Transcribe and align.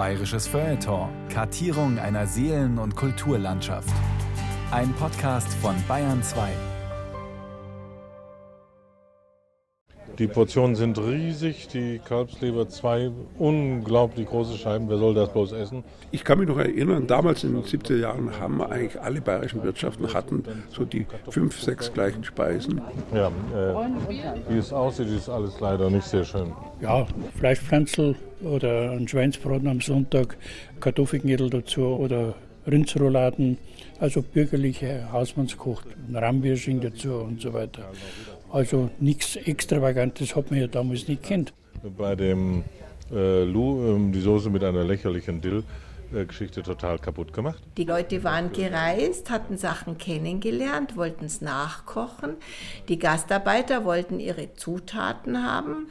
Bayerisches 0.00 0.46
Feuilleton. 0.46 1.10
Kartierung 1.28 1.98
einer 1.98 2.26
Seelen- 2.26 2.78
und 2.78 2.96
Kulturlandschaft. 2.96 3.92
Ein 4.70 4.94
Podcast 4.94 5.52
von 5.60 5.74
Bayern 5.88 6.22
2. 6.22 6.69
Die 10.20 10.26
Portionen 10.26 10.76
sind 10.76 10.98
riesig, 10.98 11.68
die 11.68 11.98
Kalbsleber 11.98 12.68
zwei 12.68 13.10
unglaublich 13.38 14.26
große 14.26 14.58
Scheiben. 14.58 14.90
Wer 14.90 14.98
soll 14.98 15.14
das 15.14 15.32
bloß 15.32 15.52
essen? 15.52 15.82
Ich 16.10 16.24
kann 16.24 16.38
mich 16.38 16.46
noch 16.46 16.58
erinnern, 16.58 17.06
damals 17.06 17.42
in 17.42 17.54
den 17.54 17.62
70er 17.62 17.96
Jahren 17.96 18.38
haben 18.38 18.60
eigentlich 18.60 19.00
alle 19.00 19.22
bayerischen 19.22 19.62
Wirtschaften 19.62 20.12
hatten 20.12 20.44
so 20.68 20.84
die 20.84 21.06
fünf, 21.30 21.58
sechs 21.62 21.90
gleichen 21.90 22.22
Speisen. 22.22 22.82
Ja, 23.14 23.28
äh, 23.28 24.50
wie 24.50 24.58
es 24.58 24.74
aussieht, 24.74 25.08
ist 25.08 25.30
alles 25.30 25.58
leider 25.58 25.88
nicht 25.88 26.04
sehr 26.04 26.24
schön. 26.24 26.52
Ja, 26.82 27.06
Fleischpflanzel 27.38 28.14
oder 28.42 28.90
ein 28.90 29.08
Schweinsbraten 29.08 29.68
am 29.68 29.80
Sonntag, 29.80 30.36
Kartoffelknödel 30.80 31.48
dazu 31.48 31.80
oder 31.80 32.34
Rindsrouladen, 32.66 33.56
also 33.98 34.20
bürgerliche 34.20 35.10
Hausmannskocht, 35.12 35.86
Rahmwürsching 36.12 36.82
dazu 36.82 37.14
und 37.14 37.40
so 37.40 37.54
weiter. 37.54 37.84
Also 38.52 38.90
nichts 38.98 39.36
Extravagantes 39.36 40.34
hat 40.34 40.50
man 40.50 40.60
ja 40.60 40.66
damals 40.66 41.06
nicht 41.06 41.22
kennt. 41.22 41.52
Bei 41.96 42.16
dem 42.16 42.64
äh, 43.10 43.44
Lou 43.44 43.96
äh, 43.96 44.12
die 44.12 44.20
Soße 44.20 44.50
mit 44.50 44.64
einer 44.64 44.84
lächerlichen 44.84 45.40
Dill-Geschichte 45.40 46.62
total 46.62 46.98
kaputt 46.98 47.32
gemacht. 47.32 47.62
Die 47.76 47.84
Leute 47.84 48.24
waren 48.24 48.52
gereist, 48.52 49.30
hatten 49.30 49.56
Sachen 49.56 49.98
kennengelernt, 49.98 50.96
wollten 50.96 51.26
es 51.26 51.40
nachkochen. 51.40 52.36
Die 52.88 52.98
Gastarbeiter 52.98 53.84
wollten 53.84 54.18
ihre 54.18 54.52
Zutaten 54.54 55.44
haben. 55.44 55.88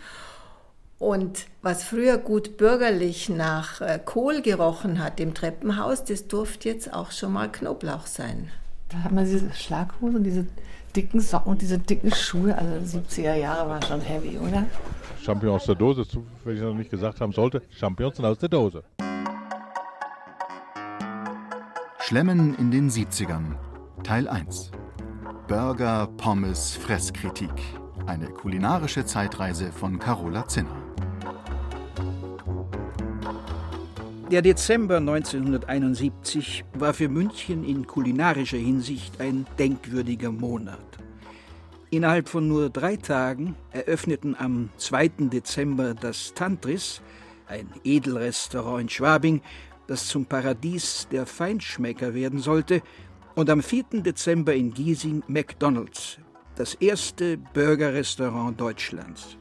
Und 0.99 1.45
was 1.61 1.85
früher 1.85 2.17
gut 2.17 2.57
bürgerlich 2.57 3.29
nach 3.29 3.79
äh, 3.79 3.99
Kohl 4.03 4.41
gerochen 4.41 5.01
hat 5.01 5.21
im 5.21 5.33
Treppenhaus, 5.33 6.03
das 6.03 6.27
durfte 6.27 6.67
jetzt 6.67 6.93
auch 6.93 7.11
schon 7.11 7.31
mal 7.31 7.49
Knoblauch 7.49 8.05
sein. 8.05 8.49
Da 8.89 9.03
hat 9.03 9.13
man 9.13 9.23
diese 9.23 9.49
Schlaghosen, 9.53 10.25
diese 10.25 10.45
dicken 10.95 11.19
Socken 11.19 11.51
und 11.51 11.61
diese 11.61 11.79
dicken 11.79 12.13
Schuhe. 12.13 12.57
Also 12.57 12.99
70er 12.99 13.35
Jahre 13.35 13.69
war 13.69 13.81
schon 13.81 14.01
heavy, 14.01 14.37
oder? 14.37 14.65
Champignons 15.21 15.61
aus 15.61 15.65
der 15.67 15.75
Dose, 15.75 16.05
wenn 16.43 16.55
ich 16.55 16.61
noch 16.61 16.73
nicht 16.73 16.89
gesagt 16.89 17.21
haben 17.21 17.31
sollte, 17.31 17.61
Champignons 17.69 18.19
aus 18.19 18.37
der 18.39 18.49
Dose. 18.49 18.83
Schlemmen 21.99 22.55
in 22.55 22.71
den 22.71 22.89
70ern. 22.89 23.55
Teil 24.03 24.27
1. 24.27 24.71
Burger, 25.47 26.07
Pommes, 26.17 26.75
Fresskritik. 26.75 27.51
Eine 28.05 28.27
kulinarische 28.27 29.05
Zeitreise 29.05 29.71
von 29.71 29.99
Carola 29.99 30.47
Zinner. 30.47 30.75
Der 34.31 34.43
Dezember 34.43 34.97
1971 34.97 36.63
war 36.75 36.93
für 36.93 37.09
München 37.09 37.63
in 37.63 37.87
kulinarischer 37.87 38.59
Hinsicht 38.59 39.19
ein 39.19 39.47
denkwürdiger 39.57 40.31
Monat. 40.31 40.77
Innerhalb 41.89 42.29
von 42.29 42.47
nur 42.47 42.69
drei 42.69 42.95
Tagen 42.95 43.55
eröffneten 43.71 44.35
am 44.37 44.69
2. 44.77 45.29
Dezember 45.31 45.95
das 45.95 46.35
Tantris, 46.35 47.01
ein 47.47 47.69
Edelrestaurant 47.83 48.81
in 48.83 48.89
Schwabing, 48.89 49.41
das 49.87 50.05
zum 50.05 50.27
Paradies 50.27 51.07
der 51.11 51.25
Feinschmecker 51.25 52.13
werden 52.13 52.37
sollte, 52.37 52.83
und 53.33 53.49
am 53.49 53.63
4. 53.63 54.03
Dezember 54.03 54.53
in 54.53 54.71
Giesing 54.75 55.23
McDonald's, 55.27 56.19
das 56.55 56.75
erste 56.75 57.37
Burgerrestaurant 57.37 58.61
Deutschlands. 58.61 59.39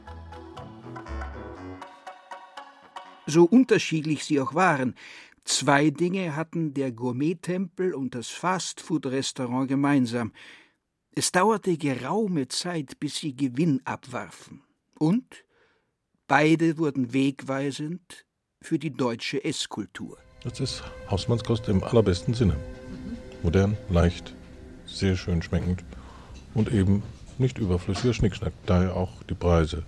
So 3.29 3.43
unterschiedlich 3.43 4.25
sie 4.25 4.41
auch 4.41 4.55
waren, 4.55 4.95
zwei 5.43 5.91
Dinge 5.91 6.35
hatten 6.35 6.73
der 6.73 6.91
Gourmet-Tempel 6.91 7.93
und 7.93 8.15
das 8.15 8.29
Fastfood-Restaurant 8.29 9.67
gemeinsam. 9.67 10.31
Es 11.13 11.31
dauerte 11.31 11.77
geraume 11.77 12.47
Zeit, 12.47 12.99
bis 12.99 13.17
sie 13.17 13.35
Gewinn 13.35 13.81
abwarfen. 13.85 14.63
Und 14.97 15.45
beide 16.27 16.79
wurden 16.79 17.13
wegweisend 17.13 18.25
für 18.61 18.79
die 18.79 18.91
deutsche 18.91 19.43
Esskultur. 19.43 20.17
Das 20.43 20.59
ist 20.59 20.83
Hausmannskost 21.11 21.67
im 21.67 21.83
allerbesten 21.83 22.33
Sinne. 22.33 22.55
Modern, 23.43 23.77
leicht, 23.89 24.33
sehr 24.87 25.15
schön 25.15 25.43
schmeckend 25.43 25.83
und 26.55 26.71
eben 26.71 27.03
nicht 27.37 27.59
überflüssiger 27.59 28.15
Schnickschnack. 28.15 28.53
Daher 28.65 28.95
auch 28.95 29.21
die 29.29 29.35
Preise 29.35 29.83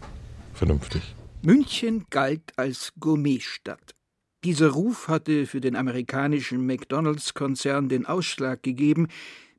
vernünftig. 0.53 1.01
München 1.43 2.05
galt 2.11 2.53
als 2.55 2.93
Gourmetstadt. 2.99 3.95
Dieser 4.43 4.69
Ruf 4.69 5.07
hatte 5.07 5.47
für 5.47 5.59
den 5.59 5.75
amerikanischen 5.75 6.67
McDonalds-Konzern 6.67 7.89
den 7.89 8.05
Ausschlag 8.05 8.61
gegeben, 8.61 9.07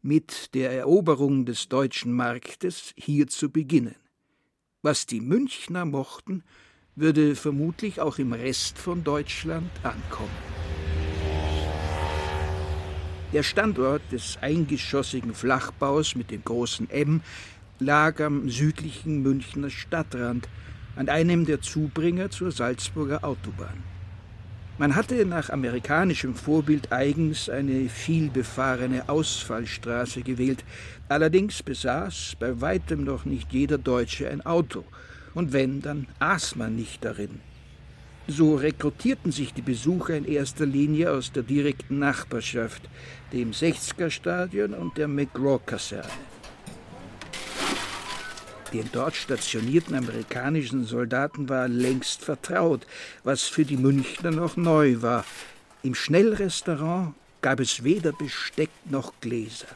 mit 0.00 0.54
der 0.54 0.70
Eroberung 0.70 1.44
des 1.44 1.68
deutschen 1.68 2.12
Marktes 2.12 2.92
hier 2.96 3.26
zu 3.26 3.50
beginnen. 3.50 3.96
Was 4.82 5.06
die 5.06 5.20
Münchner 5.20 5.84
mochten, 5.84 6.44
würde 6.94 7.34
vermutlich 7.34 8.00
auch 8.00 8.18
im 8.18 8.32
Rest 8.32 8.78
von 8.78 9.02
Deutschland 9.02 9.70
ankommen. 9.82 10.30
Der 13.32 13.42
Standort 13.42 14.02
des 14.12 14.38
eingeschossigen 14.40 15.34
Flachbaus 15.34 16.14
mit 16.14 16.30
dem 16.30 16.44
großen 16.44 16.88
M 16.90 17.22
lag 17.80 18.20
am 18.20 18.48
südlichen 18.48 19.22
Münchner 19.22 19.70
Stadtrand, 19.70 20.48
an 20.96 21.08
einem 21.08 21.46
der 21.46 21.60
Zubringer 21.60 22.30
zur 22.30 22.52
Salzburger 22.52 23.24
Autobahn. 23.24 23.82
Man 24.78 24.96
hatte 24.96 25.24
nach 25.26 25.50
amerikanischem 25.50 26.34
Vorbild 26.34 26.92
eigens 26.92 27.48
eine 27.48 27.88
vielbefahrene 27.88 29.08
Ausfallstraße 29.08 30.22
gewählt, 30.22 30.64
allerdings 31.08 31.62
besaß 31.62 32.36
bei 32.40 32.60
weitem 32.60 33.04
noch 33.04 33.24
nicht 33.24 33.52
jeder 33.52 33.78
Deutsche 33.78 34.28
ein 34.28 34.44
Auto, 34.44 34.84
und 35.34 35.52
wenn, 35.52 35.82
dann 35.82 36.06
aß 36.18 36.56
man 36.56 36.74
nicht 36.74 37.04
darin. 37.04 37.40
So 38.28 38.54
rekrutierten 38.54 39.32
sich 39.32 39.52
die 39.52 39.62
Besucher 39.62 40.16
in 40.16 40.24
erster 40.24 40.64
Linie 40.64 41.10
aus 41.10 41.32
der 41.32 41.42
direkten 41.42 41.98
Nachbarschaft, 41.98 42.82
dem 43.32 43.50
60er-Stadion 43.50 44.74
und 44.74 44.96
der 44.96 45.08
McGraw-Kaserne. 45.08 46.31
Den 48.72 48.88
dort 48.90 49.14
stationierten 49.14 49.94
amerikanischen 49.94 50.84
Soldaten 50.86 51.48
war 51.48 51.68
längst 51.68 52.24
vertraut, 52.24 52.86
was 53.22 53.42
für 53.42 53.66
die 53.66 53.76
Münchner 53.76 54.30
noch 54.30 54.56
neu 54.56 55.02
war. 55.02 55.26
Im 55.82 55.94
Schnellrestaurant 55.94 57.14
gab 57.42 57.60
es 57.60 57.84
weder 57.84 58.12
Besteck 58.12 58.70
noch 58.86 59.12
Gläser. 59.20 59.66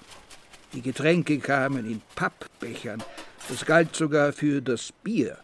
Die 0.72 0.80
Getränke 0.80 1.38
kamen 1.38 1.84
in 1.84 2.00
Pappbechern. 2.14 3.02
Das 3.48 3.66
galt 3.66 3.94
sogar 3.94 4.32
für 4.32 4.62
das 4.62 4.92
Bier, 5.04 5.36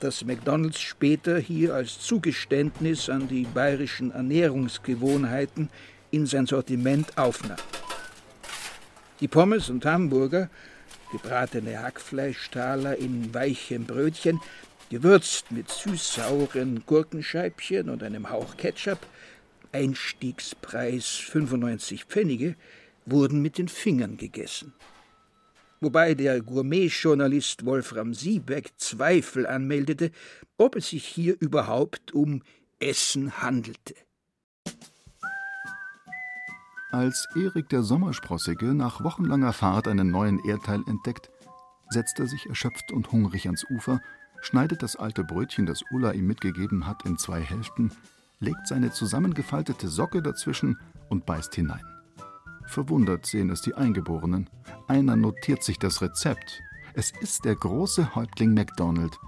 das 0.00 0.24
McDonalds 0.24 0.80
später 0.80 1.38
hier 1.38 1.74
als 1.74 2.00
Zugeständnis 2.00 3.08
an 3.08 3.28
die 3.28 3.44
bayerischen 3.44 4.12
Ernährungsgewohnheiten 4.12 5.68
in 6.10 6.26
sein 6.26 6.46
Sortiment 6.46 7.16
aufnahm. 7.18 7.58
Die 9.20 9.28
Pommes 9.28 9.68
und 9.68 9.84
Hamburger 9.84 10.48
gebratene 11.10 11.82
Hackfleischtaler 11.82 12.96
in 12.96 13.32
weichem 13.34 13.84
Brötchen, 13.84 14.40
gewürzt 14.90 15.50
mit 15.50 15.70
süß-sauren 15.70 16.84
Gurkenscheibchen 16.86 17.88
und 17.88 18.02
einem 18.02 18.30
Hauch 18.30 18.56
Ketchup, 18.56 18.98
Einstiegspreis 19.72 21.06
95 21.06 22.04
Pfennige, 22.04 22.56
wurden 23.06 23.42
mit 23.42 23.58
den 23.58 23.68
Fingern 23.68 24.16
gegessen. 24.16 24.72
Wobei 25.80 26.14
der 26.14 26.40
Gourmet-Journalist 26.40 27.64
Wolfram 27.66 28.14
Siebeck 28.14 28.72
Zweifel 28.78 29.46
anmeldete, 29.46 30.12
ob 30.56 30.76
es 30.76 30.90
sich 30.90 31.04
hier 31.06 31.36
überhaupt 31.40 32.12
um 32.12 32.42
Essen 32.78 33.42
handelte. 33.42 33.94
Als 36.94 37.26
Erik 37.34 37.68
der 37.70 37.82
Sommersprossige 37.82 38.66
nach 38.66 39.02
wochenlanger 39.02 39.52
Fahrt 39.52 39.88
einen 39.88 40.12
neuen 40.12 40.38
Erdteil 40.44 40.80
entdeckt, 40.86 41.28
setzt 41.88 42.20
er 42.20 42.28
sich 42.28 42.48
erschöpft 42.48 42.92
und 42.92 43.10
hungrig 43.10 43.46
ans 43.46 43.68
Ufer, 43.68 44.00
schneidet 44.42 44.80
das 44.80 44.94
alte 44.94 45.24
Brötchen, 45.24 45.66
das 45.66 45.82
Ulla 45.90 46.12
ihm 46.12 46.28
mitgegeben 46.28 46.86
hat, 46.86 47.04
in 47.04 47.18
zwei 47.18 47.40
Hälften, 47.40 47.90
legt 48.38 48.68
seine 48.68 48.92
zusammengefaltete 48.92 49.88
Socke 49.88 50.22
dazwischen 50.22 50.78
und 51.08 51.26
beißt 51.26 51.56
hinein. 51.56 51.82
Verwundert 52.66 53.26
sehen 53.26 53.50
es 53.50 53.60
die 53.60 53.74
Eingeborenen. 53.74 54.48
Einer 54.86 55.16
notiert 55.16 55.64
sich 55.64 55.80
das 55.80 56.00
Rezept. 56.00 56.62
Es 56.94 57.10
ist 57.20 57.44
der 57.44 57.56
große 57.56 58.14
Häuptling 58.14 58.54
MacDonald. 58.54 59.18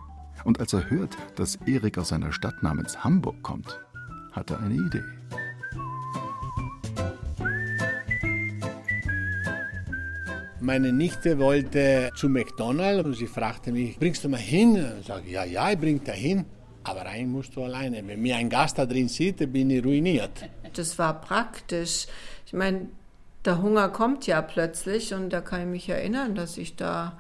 Und 0.45 0.61
als 0.61 0.73
er 0.73 0.89
hört, 0.89 1.17
dass 1.35 1.57
Erik 1.67 1.99
aus 1.99 2.13
einer 2.13 2.31
Stadt 2.31 2.63
namens 2.63 3.03
Hamburg 3.03 3.43
kommt, 3.43 3.81
hat 4.31 4.53
er 4.53 4.61
eine 4.61 4.77
Idee. 4.77 5.03
Meine 10.67 10.93
Nichte 10.93 11.39
wollte 11.39 12.11
zu 12.17 12.29
McDonald's 12.29 13.05
und 13.05 13.15
sie 13.15 13.29
fragte 13.29 13.71
mich, 13.71 14.01
bringst 14.01 14.25
du 14.25 14.29
mal 14.29 14.41
hin? 14.41 14.85
Ich 14.99 15.07
sage, 15.07 15.31
ja, 15.31 15.45
ja, 15.45 15.71
ich 15.71 15.79
bring 15.79 16.03
da 16.03 16.11
hin. 16.11 16.45
Aber 16.83 17.03
rein 17.03 17.31
musst 17.31 17.55
du 17.55 17.63
alleine. 17.63 18.05
Wenn 18.05 18.21
mir 18.21 18.35
ein 18.35 18.51
Gast 18.51 18.77
da 18.77 18.85
drin 18.85 19.07
sieht, 19.07 19.37
bin 19.53 19.71
ich 19.71 19.85
ruiniert. 19.85 20.33
Das 20.75 20.99
war 20.99 21.21
praktisch. 21.21 22.09
Ich 22.47 22.53
meine, 22.53 22.89
der 23.45 23.63
Hunger 23.63 23.91
kommt 23.91 24.27
ja 24.27 24.43
plötzlich 24.43 25.15
und 25.15 25.31
da 25.31 25.41
kann 25.41 25.61
ich 25.61 25.67
mich 25.69 25.89
erinnern, 25.89 26.35
dass 26.35 26.59
ich 26.59 26.75
da 26.75 27.17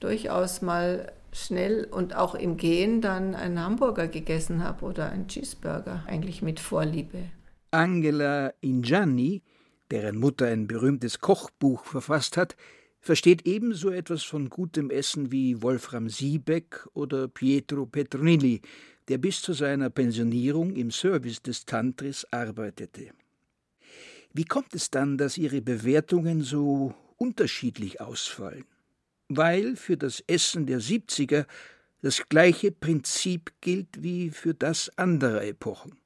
durchaus 0.00 0.60
mal 0.60 1.12
schnell 1.30 1.84
und 1.88 2.16
auch 2.16 2.34
im 2.34 2.56
Gehen 2.56 3.00
dann 3.00 3.36
einen 3.36 3.62
Hamburger 3.62 4.08
gegessen 4.08 4.64
habe 4.64 4.84
oder 4.84 5.12
einen 5.12 5.28
Cheeseburger, 5.28 6.02
eigentlich 6.08 6.42
mit 6.42 6.58
Vorliebe. 6.58 7.30
Angela 7.70 8.54
Ingianni, 8.60 9.44
deren 9.92 10.18
Mutter 10.18 10.46
ein 10.46 10.66
berühmtes 10.66 11.20
Kochbuch 11.20 11.84
verfasst 11.84 12.36
hat, 12.36 12.56
versteht 13.00 13.46
ebenso 13.46 13.90
etwas 13.90 14.22
von 14.22 14.48
gutem 14.48 14.90
Essen 14.90 15.32
wie 15.32 15.62
Wolfram 15.62 16.08
Siebeck 16.08 16.86
oder 16.94 17.28
Pietro 17.28 17.86
Petronilli, 17.86 18.60
der 19.08 19.18
bis 19.18 19.40
zu 19.40 19.52
seiner 19.52 19.90
Pensionierung 19.90 20.74
im 20.76 20.90
Service 20.90 21.42
des 21.42 21.64
Tantris 21.64 22.26
arbeitete. 22.30 23.12
Wie 24.32 24.44
kommt 24.44 24.74
es 24.74 24.90
dann, 24.90 25.16
dass 25.16 25.38
Ihre 25.38 25.62
Bewertungen 25.62 26.42
so 26.42 26.94
unterschiedlich 27.16 28.00
ausfallen? 28.00 28.64
Weil 29.28 29.76
für 29.76 29.96
das 29.96 30.22
Essen 30.26 30.66
der 30.66 30.80
70er 30.80 31.46
das 32.00 32.28
gleiche 32.28 32.70
Prinzip 32.70 33.52
gilt 33.60 34.02
wie 34.02 34.30
für 34.30 34.54
das 34.54 34.90
anderer 34.96 35.44
Epochen. 35.44 35.98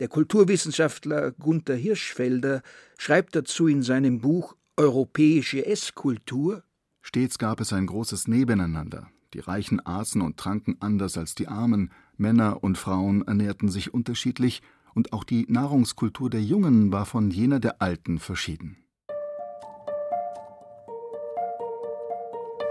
Der 0.00 0.08
Kulturwissenschaftler 0.08 1.32
Gunther 1.32 1.74
Hirschfelder 1.74 2.62
schreibt 2.96 3.34
dazu 3.34 3.66
in 3.66 3.82
seinem 3.82 4.20
Buch 4.20 4.56
Europäische 4.78 5.66
Esskultur 5.66 6.62
Stets 7.00 7.38
gab 7.38 7.58
es 7.58 7.72
ein 7.72 7.86
großes 7.86 8.28
Nebeneinander. 8.28 9.08
Die 9.34 9.40
Reichen 9.40 9.84
aßen 9.84 10.22
und 10.22 10.36
tranken 10.36 10.76
anders 10.78 11.18
als 11.18 11.34
die 11.34 11.48
Armen, 11.48 11.90
Männer 12.16 12.62
und 12.62 12.78
Frauen 12.78 13.26
ernährten 13.26 13.70
sich 13.70 13.92
unterschiedlich, 13.92 14.62
und 14.94 15.12
auch 15.12 15.24
die 15.24 15.46
Nahrungskultur 15.48 16.30
der 16.30 16.42
Jungen 16.42 16.92
war 16.92 17.06
von 17.06 17.32
jener 17.32 17.58
der 17.58 17.82
Alten 17.82 18.20
verschieden. 18.20 18.76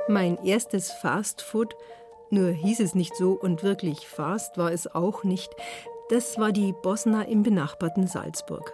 Mein 0.07 0.37
erstes 0.45 0.93
Fastfood, 0.93 1.75
nur 2.29 2.51
hieß 2.51 2.79
es 2.79 2.95
nicht 2.95 3.17
so 3.17 3.33
und 3.33 3.63
wirklich 3.63 4.07
fast 4.07 4.57
war 4.57 4.71
es 4.71 4.87
auch 4.87 5.25
nicht, 5.25 5.51
das 6.09 6.37
war 6.37 6.53
die 6.53 6.73
Bosna 6.83 7.23
im 7.23 7.43
benachbarten 7.43 8.07
Salzburg. 8.07 8.71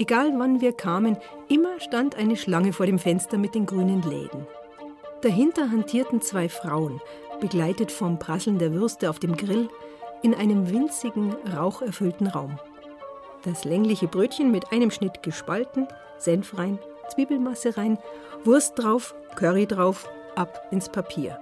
Egal 0.00 0.32
wann 0.38 0.62
wir 0.62 0.72
kamen, 0.72 1.18
immer 1.48 1.78
stand 1.78 2.16
eine 2.16 2.34
Schlange 2.34 2.72
vor 2.72 2.86
dem 2.86 2.98
Fenster 2.98 3.36
mit 3.36 3.54
den 3.54 3.66
grünen 3.66 4.00
Läden. 4.00 4.46
Dahinter 5.20 5.70
hantierten 5.70 6.22
zwei 6.22 6.48
Frauen, 6.48 7.02
begleitet 7.38 7.92
vom 7.92 8.18
Prasseln 8.18 8.58
der 8.58 8.72
Würste 8.72 9.10
auf 9.10 9.18
dem 9.18 9.36
Grill, 9.36 9.68
in 10.22 10.34
einem 10.34 10.70
winzigen, 10.70 11.36
raucherfüllten 11.54 12.28
Raum. 12.28 12.58
Das 13.44 13.66
längliche 13.66 14.08
Brötchen 14.08 14.50
mit 14.50 14.72
einem 14.72 14.90
Schnitt 14.90 15.22
gespalten, 15.22 15.86
Senf 16.16 16.56
rein, 16.56 16.78
Zwiebelmasse 17.12 17.76
rein, 17.76 17.98
Wurst 18.44 18.78
drauf, 18.78 19.14
Curry 19.36 19.66
drauf, 19.66 20.08
ab 20.34 20.66
ins 20.70 20.88
Papier. 20.88 21.38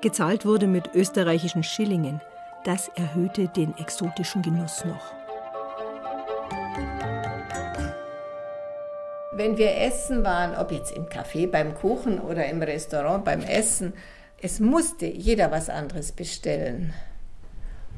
Gezahlt 0.00 0.46
wurde 0.46 0.66
mit 0.66 0.94
österreichischen 0.94 1.62
Schillingen. 1.62 2.22
Das 2.64 2.88
erhöhte 2.94 3.48
den 3.48 3.76
exotischen 3.76 4.40
Genuss 4.40 4.82
noch. 4.86 5.15
Wenn 9.36 9.58
wir 9.58 9.76
essen 9.76 10.24
waren, 10.24 10.56
ob 10.56 10.72
jetzt 10.72 10.96
im 10.96 11.10
Café 11.10 11.46
beim 11.46 11.74
Kuchen 11.74 12.18
oder 12.18 12.46
im 12.46 12.62
Restaurant 12.62 13.22
beim 13.22 13.42
Essen, 13.42 13.92
es 14.40 14.60
musste 14.60 15.04
jeder 15.04 15.50
was 15.50 15.68
anderes 15.68 16.12
bestellen. 16.12 16.94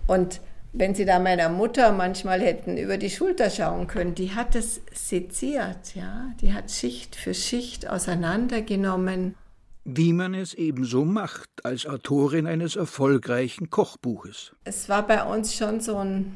Und 0.08 0.40
wenn 0.72 0.96
Sie 0.96 1.04
da 1.04 1.20
meiner 1.20 1.48
Mutter 1.48 1.92
manchmal 1.92 2.40
hätten 2.40 2.76
über 2.76 2.96
die 2.96 3.08
Schulter 3.08 3.50
schauen 3.50 3.86
können, 3.86 4.16
die 4.16 4.34
hat 4.34 4.56
es 4.56 4.80
seziert, 4.92 5.94
ja, 5.94 6.32
die 6.40 6.54
hat 6.54 6.72
Schicht 6.72 7.14
für 7.14 7.34
Schicht 7.34 7.88
auseinandergenommen. 7.88 9.36
Wie 9.84 10.12
man 10.12 10.34
es 10.34 10.54
ebenso 10.54 11.04
macht 11.04 11.50
als 11.64 11.86
Autorin 11.86 12.48
eines 12.48 12.74
erfolgreichen 12.74 13.70
Kochbuches. 13.70 14.56
Es 14.64 14.88
war 14.88 15.06
bei 15.06 15.22
uns 15.22 15.54
schon 15.54 15.80
so 15.80 15.98
ein 15.98 16.34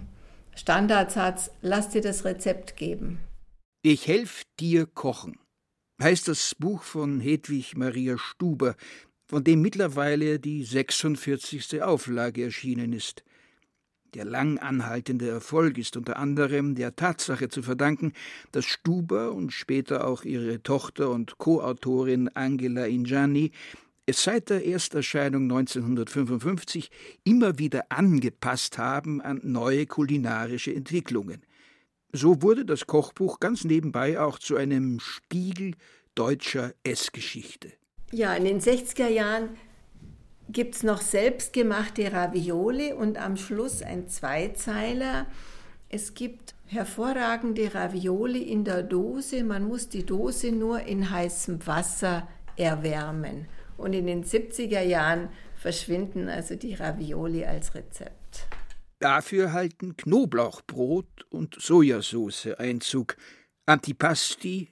Standardsatz, 0.55 1.51
lass 1.61 1.89
dir 1.89 2.03
das 2.03 2.25
Rezept 2.25 2.77
geben. 2.77 3.19
Ich 3.84 4.06
helf 4.06 4.44
dir 4.61 4.87
kochen, 4.87 5.40
heißt 6.00 6.29
das 6.29 6.55
Buch 6.55 6.84
von 6.84 7.19
Hedwig 7.19 7.76
Maria 7.76 8.17
Stuber, 8.17 8.76
von 9.26 9.43
dem 9.43 9.61
mittlerweile 9.61 10.38
die 10.38 10.62
46. 10.62 11.82
Auflage 11.82 12.44
erschienen 12.44 12.93
ist. 12.93 13.25
Der 14.14 14.25
lang 14.25 14.58
anhaltende 14.58 15.29
Erfolg 15.29 15.79
ist 15.79 15.96
unter 15.96 16.17
anderem 16.17 16.76
der 16.76 16.94
Tatsache 16.94 17.49
zu 17.49 17.61
verdanken, 17.61 18.12
dass 18.52 18.67
Stuber 18.67 19.32
und 19.32 19.52
später 19.52 20.06
auch 20.06 20.23
ihre 20.23 20.62
Tochter 20.62 21.11
und 21.11 21.38
Co-Autorin 21.38 22.29
Angela 22.29 22.87
Ingianni 22.87 23.50
es 24.06 24.23
seit 24.23 24.50
der 24.50 24.64
Ersterscheinung 24.64 25.43
1955 25.43 26.88
immer 27.25 27.58
wieder 27.58 27.87
angepasst 27.88 28.79
haben 28.79 29.20
an 29.20 29.40
neue 29.43 29.87
kulinarische 29.87 30.73
Entwicklungen. 30.73 31.43
So 32.12 32.43
wurde 32.43 32.67
das 32.67 32.87
Kochbuch 32.87 33.41
ganz 33.41 33.64
nebenbei 33.64 34.20
auch 34.20 34.38
zu 34.38 34.56
einem 34.56 35.00
Spiegel 35.00 35.73
deutscher 36.14 36.75
Essgeschichte. 36.85 37.73
Ja, 38.11 38.35
in 38.35 38.44
den 38.44 38.61
60er 38.61 39.09
Jahren 39.09 39.56
gibt 40.50 40.75
es 40.75 40.82
noch 40.82 41.00
selbstgemachte 41.00 42.12
Ravioli 42.12 42.93
und 42.93 43.17
am 43.17 43.38
Schluss 43.38 43.82
ein 43.82 44.09
Zweizeiler. 44.09 45.26
Es 45.88 46.12
gibt 46.12 46.55
hervorragende 46.67 47.75
Ravioli 47.75 48.43
in 48.43 48.65
der 48.65 48.82
Dose. 48.82 49.43
Man 49.43 49.65
muss 49.65 49.88
die 49.88 50.05
Dose 50.05 50.53
nur 50.53 50.81
in 50.81 51.11
heißem 51.11 51.67
Wasser 51.67 52.29
erwärmen. 52.56 53.47
Und 53.79 53.94
in 53.94 54.06
den 54.06 54.23
70er 54.23 54.82
Jahren 54.82 55.31
verschwinden 55.56 56.29
also 56.29 56.56
die 56.56 56.75
Ravioli 56.75 57.47
als 57.47 57.75
Rezept. 57.75 58.22
Dafür 59.03 59.53
halten 59.53 59.97
Knoblauchbrot 59.97 61.27
und 61.29 61.61
Sojasauce 61.61 62.55
Einzug, 62.57 63.17
Antipasti 63.67 64.71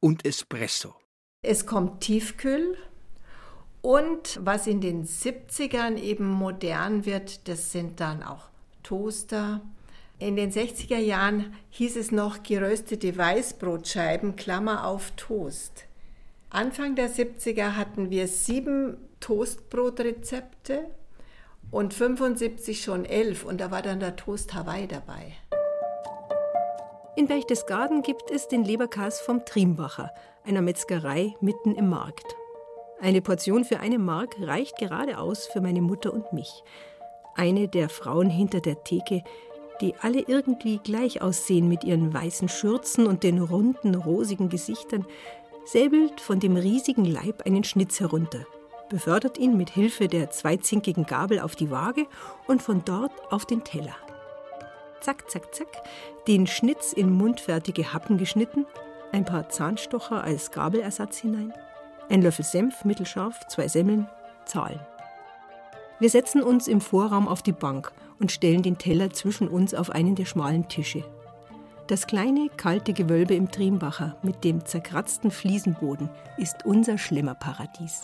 und 0.00 0.26
Espresso. 0.26 0.96
Es 1.42 1.64
kommt 1.64 2.00
Tiefkühl 2.00 2.76
und 3.80 4.40
was 4.42 4.66
in 4.66 4.80
den 4.80 5.06
70ern 5.06 5.96
eben 5.96 6.26
modern 6.26 7.06
wird, 7.06 7.46
das 7.46 7.70
sind 7.70 8.00
dann 8.00 8.24
auch 8.24 8.48
Toaster. 8.82 9.60
In 10.18 10.34
den 10.34 10.50
60er 10.50 10.98
Jahren 10.98 11.54
hieß 11.70 11.94
es 11.94 12.10
noch 12.10 12.42
geröstete 12.42 13.16
Weißbrotscheiben, 13.16 14.34
Klammer 14.34 14.88
auf 14.88 15.12
Toast. 15.12 15.84
Anfang 16.50 16.96
der 16.96 17.10
70er 17.10 17.76
hatten 17.76 18.10
wir 18.10 18.26
sieben 18.26 18.96
Toastbrotrezepte 19.20 20.90
und 21.70 21.94
75 21.94 22.82
schon 22.82 23.04
elf 23.04 23.44
und 23.44 23.60
da 23.60 23.70
war 23.70 23.82
dann 23.82 24.00
der 24.00 24.16
Toast 24.16 24.54
Hawaii 24.54 24.86
dabei. 24.86 25.34
In 27.16 27.26
Berchtesgaden 27.26 28.02
gibt 28.02 28.30
es 28.30 28.48
den 28.48 28.64
Leberkas 28.64 29.20
vom 29.20 29.44
Triembacher, 29.44 30.12
einer 30.44 30.62
Metzgerei 30.62 31.34
mitten 31.40 31.74
im 31.74 31.88
Markt. 31.88 32.36
Eine 33.00 33.20
Portion 33.20 33.64
für 33.64 33.80
eine 33.80 33.98
Mark 33.98 34.36
reicht 34.40 34.78
gerade 34.78 35.18
aus 35.18 35.46
für 35.46 35.60
meine 35.60 35.82
Mutter 35.82 36.12
und 36.12 36.32
mich. 36.32 36.62
Eine 37.34 37.68
der 37.68 37.88
Frauen 37.88 38.30
hinter 38.30 38.60
der 38.60 38.82
Theke, 38.82 39.22
die 39.80 39.94
alle 40.00 40.20
irgendwie 40.20 40.78
gleich 40.78 41.22
aussehen 41.22 41.68
mit 41.68 41.84
ihren 41.84 42.12
weißen 42.12 42.48
Schürzen 42.48 43.06
und 43.06 43.22
den 43.22 43.40
runden, 43.40 43.94
rosigen 43.94 44.48
Gesichtern, 44.48 45.06
säbelt 45.64 46.20
von 46.20 46.40
dem 46.40 46.56
riesigen 46.56 47.04
Leib 47.04 47.42
einen 47.46 47.62
Schnitz 47.62 48.00
herunter, 48.00 48.46
befördert 48.88 49.38
ihn 49.38 49.56
mit 49.56 49.70
Hilfe 49.70 50.08
der 50.08 50.30
zweizinkigen 50.30 51.06
Gabel 51.06 51.40
auf 51.40 51.56
die 51.56 51.70
Waage 51.70 52.06
und 52.46 52.62
von 52.62 52.82
dort 52.84 53.12
auf 53.30 53.44
den 53.44 53.64
Teller. 53.64 53.96
Zack, 55.00 55.30
zack, 55.30 55.54
zack, 55.54 55.68
den 56.26 56.46
Schnitz 56.46 56.92
in 56.92 57.10
mundfertige 57.12 57.92
Happen 57.92 58.18
geschnitten, 58.18 58.66
ein 59.12 59.24
paar 59.24 59.48
Zahnstocher 59.48 60.22
als 60.22 60.50
Gabelersatz 60.50 61.18
hinein, 61.18 61.52
ein 62.08 62.22
Löffel 62.22 62.44
Senf, 62.44 62.84
mittelscharf, 62.84 63.46
zwei 63.48 63.68
Semmeln, 63.68 64.08
Zahlen. 64.44 64.80
Wir 66.00 66.10
setzen 66.10 66.42
uns 66.42 66.68
im 66.68 66.80
Vorraum 66.80 67.28
auf 67.28 67.42
die 67.42 67.52
Bank 67.52 67.92
und 68.18 68.32
stellen 68.32 68.62
den 68.62 68.78
Teller 68.78 69.10
zwischen 69.10 69.48
uns 69.48 69.74
auf 69.74 69.90
einen 69.90 70.14
der 70.14 70.24
schmalen 70.24 70.68
Tische. 70.68 71.04
Das 71.88 72.06
kleine, 72.06 72.50
kalte 72.56 72.92
Gewölbe 72.92 73.34
im 73.34 73.50
Triembacher 73.50 74.16
mit 74.22 74.44
dem 74.44 74.64
zerkratzten 74.66 75.30
Fliesenboden 75.30 76.10
ist 76.36 76.66
unser 76.66 76.98
Schlemmerparadies. 76.98 78.02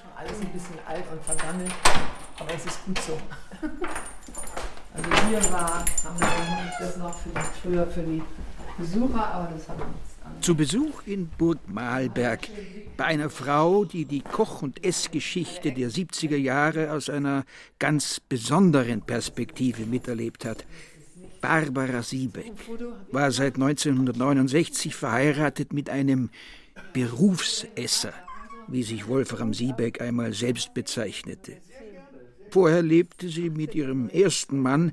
Schon 0.00 0.10
alles 0.16 0.40
ein 0.40 0.48
bisschen 0.48 0.78
alt 0.86 1.04
und 1.12 1.22
vergammelt, 1.22 1.72
aber 2.38 2.54
es 2.54 2.64
ist 2.66 2.84
gut 2.86 2.98
so. 3.00 3.18
Also 4.92 5.08
hier 5.28 5.52
war, 5.52 5.84
haben 6.04 6.18
wir 6.18 6.72
das 6.80 6.96
noch 6.96 7.16
für 7.16 7.28
die, 7.28 7.60
früher 7.62 7.86
für 7.86 8.02
die 8.02 8.22
Besucher, 8.76 9.24
aber 9.24 9.52
das 9.54 9.68
haben 9.68 9.78
wir 9.78 9.86
jetzt 9.86 10.44
Zu 10.44 10.56
Besuch 10.56 11.02
in 11.06 11.28
Burg 11.38 11.58
Mahlberg 11.68 12.48
bei 12.96 13.04
einer 13.04 13.30
Frau, 13.30 13.84
die 13.84 14.04
die 14.04 14.20
Koch- 14.20 14.62
und 14.62 14.84
Essgeschichte 14.84 15.72
der 15.72 15.90
70er 15.90 16.36
Jahre 16.36 16.92
aus 16.92 17.08
einer 17.08 17.44
ganz 17.78 18.18
besonderen 18.20 19.02
Perspektive 19.02 19.86
miterlebt 19.86 20.44
hat. 20.44 20.66
Barbara 21.40 22.02
Siebeck 22.02 22.52
war 23.12 23.30
seit 23.30 23.54
1969 23.54 24.94
verheiratet 24.94 25.72
mit 25.72 25.88
einem 25.88 26.30
Berufsesser, 26.92 28.12
wie 28.70 28.82
sich 28.82 29.08
Wolfram 29.08 29.52
Siebeck 29.52 30.00
einmal 30.00 30.32
selbst 30.32 30.74
bezeichnete. 30.74 31.56
Vorher 32.50 32.82
lebte 32.82 33.28
sie 33.28 33.50
mit 33.50 33.74
ihrem 33.74 34.08
ersten 34.08 34.58
Mann, 34.58 34.92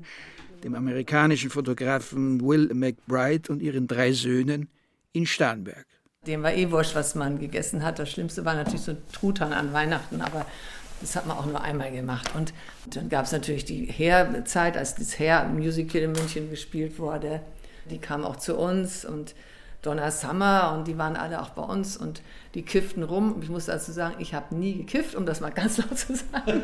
dem 0.62 0.74
amerikanischen 0.74 1.50
Fotografen 1.50 2.40
Will 2.40 2.72
McBride 2.74 3.50
und 3.52 3.62
ihren 3.62 3.86
drei 3.86 4.12
Söhnen 4.12 4.68
in 5.12 5.26
Starnberg. 5.26 5.86
Dem 6.26 6.42
war 6.42 6.52
eh 6.52 6.70
wurscht, 6.70 6.94
was 6.94 7.14
man 7.14 7.38
gegessen 7.38 7.84
hat. 7.84 7.98
Das 7.98 8.10
Schlimmste 8.10 8.44
war 8.44 8.54
natürlich 8.54 8.82
so 8.82 8.96
Truthahn 9.12 9.52
an 9.52 9.72
Weihnachten, 9.72 10.20
aber 10.20 10.46
das 11.00 11.14
hat 11.14 11.26
man 11.26 11.36
auch 11.36 11.46
nur 11.46 11.62
einmal 11.62 11.92
gemacht. 11.92 12.30
Und 12.34 12.52
dann 12.90 13.08
gab 13.08 13.24
es 13.24 13.32
natürlich 13.32 13.64
die 13.64 13.86
Hair-Zeit, 13.86 14.76
als 14.76 14.96
das 14.96 15.18
Hair-Musical 15.18 16.02
in 16.02 16.12
München 16.12 16.50
gespielt 16.50 16.98
wurde. 16.98 17.40
Die 17.90 17.98
kam 17.98 18.24
auch 18.24 18.36
zu 18.36 18.56
uns 18.56 19.04
und 19.04 19.34
Donna 19.82 20.10
Summer 20.10 20.74
und 20.76 20.88
die 20.88 20.98
waren 20.98 21.16
alle 21.16 21.40
auch 21.40 21.50
bei 21.50 21.62
uns 21.62 21.96
und 21.96 22.20
die 22.58 22.64
kifften 22.64 23.04
rum. 23.04 23.36
Ich 23.40 23.48
muss 23.48 23.66
dazu 23.66 23.92
sagen, 23.92 24.16
ich 24.18 24.34
habe 24.34 24.52
nie 24.56 24.74
gekifft, 24.74 25.14
um 25.14 25.24
das 25.24 25.40
mal 25.40 25.50
ganz 25.50 25.78
laut 25.78 25.96
zu 25.96 26.16
sagen. 26.16 26.62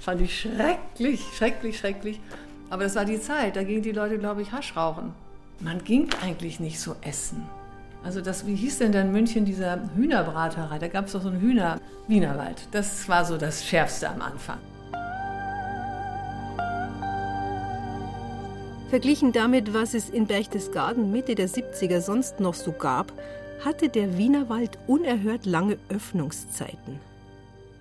Fand 0.00 0.20
ich 0.20 0.40
schrecklich, 0.40 1.24
schrecklich, 1.36 1.78
schrecklich. 1.78 2.20
Aber 2.68 2.82
das 2.82 2.96
war 2.96 3.04
die 3.04 3.20
Zeit, 3.20 3.54
da 3.54 3.62
gingen 3.62 3.82
die 3.82 3.92
Leute, 3.92 4.18
glaube 4.18 4.42
ich, 4.42 4.50
Hasch 4.50 4.76
rauchen. 4.76 5.14
Man 5.60 5.84
ging 5.84 6.08
eigentlich 6.20 6.58
nicht 6.58 6.80
so 6.80 6.96
essen. 7.00 7.44
Also 8.02 8.20
das, 8.20 8.44
wie 8.44 8.56
hieß 8.56 8.78
denn 8.78 8.90
denn 8.90 9.06
in 9.06 9.12
München 9.12 9.44
dieser 9.44 9.88
Hühnerbraterei? 9.94 10.80
Da 10.80 10.88
gab 10.88 11.06
es 11.06 11.12
doch 11.12 11.22
so 11.22 11.28
einen 11.28 11.40
Hühner 11.40 11.80
Wienerwald. 12.08 12.66
Das 12.72 13.08
war 13.08 13.24
so 13.24 13.38
das 13.38 13.64
Schärfste 13.64 14.10
am 14.10 14.20
Anfang. 14.20 14.58
Verglichen 18.90 19.32
damit, 19.32 19.72
was 19.72 19.94
es 19.94 20.10
in 20.10 20.26
Berchtesgaden 20.26 21.12
Mitte 21.12 21.36
der 21.36 21.48
70er 21.48 22.00
sonst 22.00 22.40
noch 22.40 22.54
so 22.54 22.72
gab, 22.72 23.12
hatte 23.64 23.88
der 23.88 24.18
Wienerwald 24.18 24.78
unerhört 24.86 25.46
lange 25.46 25.78
Öffnungszeiten. 25.88 27.00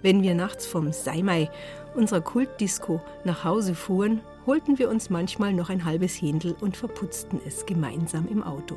Wenn 0.02 0.22
wir 0.22 0.36
nachts 0.36 0.66
vom 0.66 0.92
Seimai, 0.92 1.50
unserer 1.96 2.22
Kultdisco, 2.22 3.02
nach 3.24 3.44
Hause 3.44 3.76
fuhren, 3.76 4.22
holten 4.46 4.80
wir 4.80 4.90
uns 4.90 5.10
manchmal 5.10 5.54
noch 5.54 5.70
ein 5.70 5.86
halbes 5.86 6.22
Händel 6.22 6.56
und 6.60 6.76
verputzten 6.76 7.40
es 7.46 7.66
gemeinsam 7.66 8.28
im 8.30 8.44
Auto. 8.44 8.76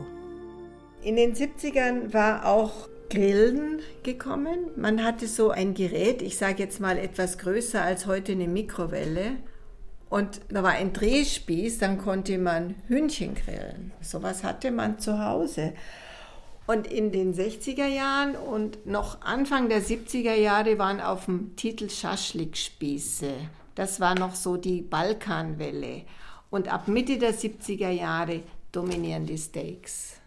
In 1.02 1.16
den 1.16 1.34
70ern 1.34 2.12
war 2.12 2.46
auch 2.46 2.88
Grillen 3.10 3.80
gekommen. 4.02 4.58
Man 4.76 5.04
hatte 5.04 5.28
so 5.28 5.50
ein 5.50 5.74
Gerät, 5.74 6.22
ich 6.22 6.36
sage 6.36 6.62
jetzt 6.62 6.80
mal 6.80 6.98
etwas 6.98 7.38
größer 7.38 7.82
als 7.82 8.06
heute 8.06 8.32
eine 8.32 8.48
Mikrowelle. 8.48 9.36
Und 10.08 10.40
da 10.48 10.62
war 10.62 10.72
ein 10.72 10.92
Drehspieß, 10.92 11.78
dann 11.78 11.98
konnte 11.98 12.38
man 12.38 12.76
Hühnchen 12.86 13.34
grillen. 13.34 13.92
Sowas 14.00 14.44
hatte 14.44 14.70
man 14.70 14.98
zu 14.98 15.24
Hause. 15.24 15.72
Und 16.66 16.88
in 16.88 17.12
den 17.12 17.32
60er 17.32 17.86
Jahren 17.86 18.34
und 18.34 18.86
noch 18.86 19.20
Anfang 19.22 19.68
der 19.68 19.82
70er 19.82 20.34
Jahre 20.34 20.78
waren 20.78 21.00
auf 21.00 21.26
dem 21.26 21.54
Titel 21.54 21.88
Schaschlikspieße. 21.88 23.32
Das 23.76 24.00
war 24.00 24.18
noch 24.18 24.34
so 24.34 24.56
die 24.56 24.82
Balkanwelle. 24.82 26.04
Und 26.50 26.68
ab 26.68 26.88
Mitte 26.88 27.18
der 27.18 27.34
70er 27.34 27.90
Jahre 27.90 28.42
dominieren 28.72 29.26
die 29.26 29.38
Steaks. 29.38 30.20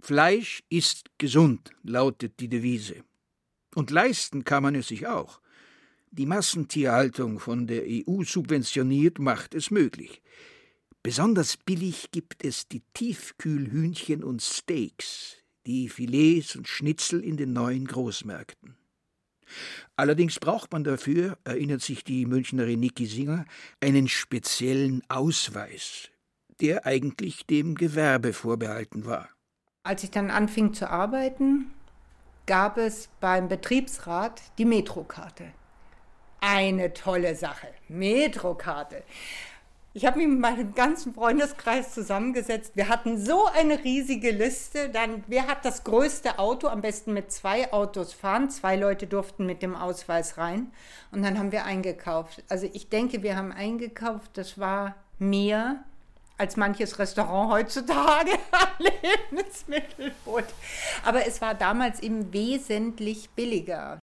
Fleisch 0.00 0.62
ist 0.68 1.16
gesund, 1.18 1.70
lautet 1.82 2.40
die 2.40 2.48
Devise. 2.48 3.04
Und 3.74 3.90
leisten 3.90 4.44
kann 4.44 4.62
man 4.62 4.74
es 4.74 4.88
sich 4.88 5.06
auch. 5.06 5.40
Die 6.10 6.26
Massentierhaltung 6.26 7.38
von 7.38 7.66
der 7.66 7.82
EU 7.86 8.22
subventioniert 8.22 9.18
macht 9.18 9.54
es 9.54 9.70
möglich. 9.70 10.22
Besonders 11.02 11.56
billig 11.56 12.10
gibt 12.12 12.44
es 12.44 12.68
die 12.68 12.82
Tiefkühlhühnchen 12.94 14.22
und 14.22 14.40
Steaks, 14.40 15.43
die 15.66 15.88
Filets 15.88 16.56
und 16.56 16.68
Schnitzel 16.68 17.22
in 17.22 17.36
den 17.36 17.52
neuen 17.52 17.86
Großmärkten. 17.86 18.76
Allerdings 19.96 20.38
braucht 20.40 20.72
man 20.72 20.84
dafür, 20.84 21.38
erinnert 21.44 21.82
sich 21.82 22.04
die 22.04 22.26
Münchnerin 22.26 22.80
Niki 22.80 23.06
Singer, 23.06 23.44
einen 23.80 24.08
speziellen 24.08 25.02
Ausweis, 25.08 26.10
der 26.60 26.86
eigentlich 26.86 27.46
dem 27.46 27.74
Gewerbe 27.74 28.32
vorbehalten 28.32 29.04
war. 29.04 29.28
Als 29.82 30.02
ich 30.02 30.10
dann 30.10 30.30
anfing 30.30 30.72
zu 30.72 30.90
arbeiten, 30.90 31.70
gab 32.46 32.78
es 32.78 33.08
beim 33.20 33.48
Betriebsrat 33.48 34.42
die 34.58 34.64
Metrokarte. 34.64 35.52
Eine 36.40 36.92
tolle 36.92 37.36
Sache. 37.36 37.68
Metrokarte. 37.88 39.02
Ich 39.96 40.04
habe 40.04 40.18
mich 40.18 40.26
mit 40.26 40.40
meinem 40.40 40.74
ganzen 40.74 41.14
Freundeskreis 41.14 41.94
zusammengesetzt. 41.94 42.72
Wir 42.74 42.88
hatten 42.88 43.16
so 43.16 43.46
eine 43.46 43.84
riesige 43.84 44.32
Liste. 44.32 44.88
Dann, 44.88 45.22
wer 45.28 45.46
hat 45.46 45.64
das 45.64 45.84
größte 45.84 46.40
Auto? 46.40 46.66
Am 46.66 46.80
besten 46.80 47.12
mit 47.12 47.30
zwei 47.30 47.72
Autos 47.72 48.12
fahren. 48.12 48.50
Zwei 48.50 48.74
Leute 48.74 49.06
durften 49.06 49.46
mit 49.46 49.62
dem 49.62 49.76
Ausweis 49.76 50.36
rein. 50.36 50.72
Und 51.12 51.22
dann 51.22 51.38
haben 51.38 51.52
wir 51.52 51.64
eingekauft. 51.64 52.42
Also 52.48 52.68
ich 52.72 52.88
denke, 52.88 53.22
wir 53.22 53.36
haben 53.36 53.52
eingekauft. 53.52 54.32
Das 54.36 54.58
war 54.58 54.96
mehr 55.20 55.84
als 56.38 56.56
manches 56.56 56.98
Restaurant 56.98 57.52
heutzutage 57.52 58.32
Lebensmittel. 59.30 60.12
Aber 61.04 61.24
es 61.24 61.40
war 61.40 61.54
damals 61.54 62.00
eben 62.00 62.32
wesentlich 62.32 63.30
billiger. 63.30 64.00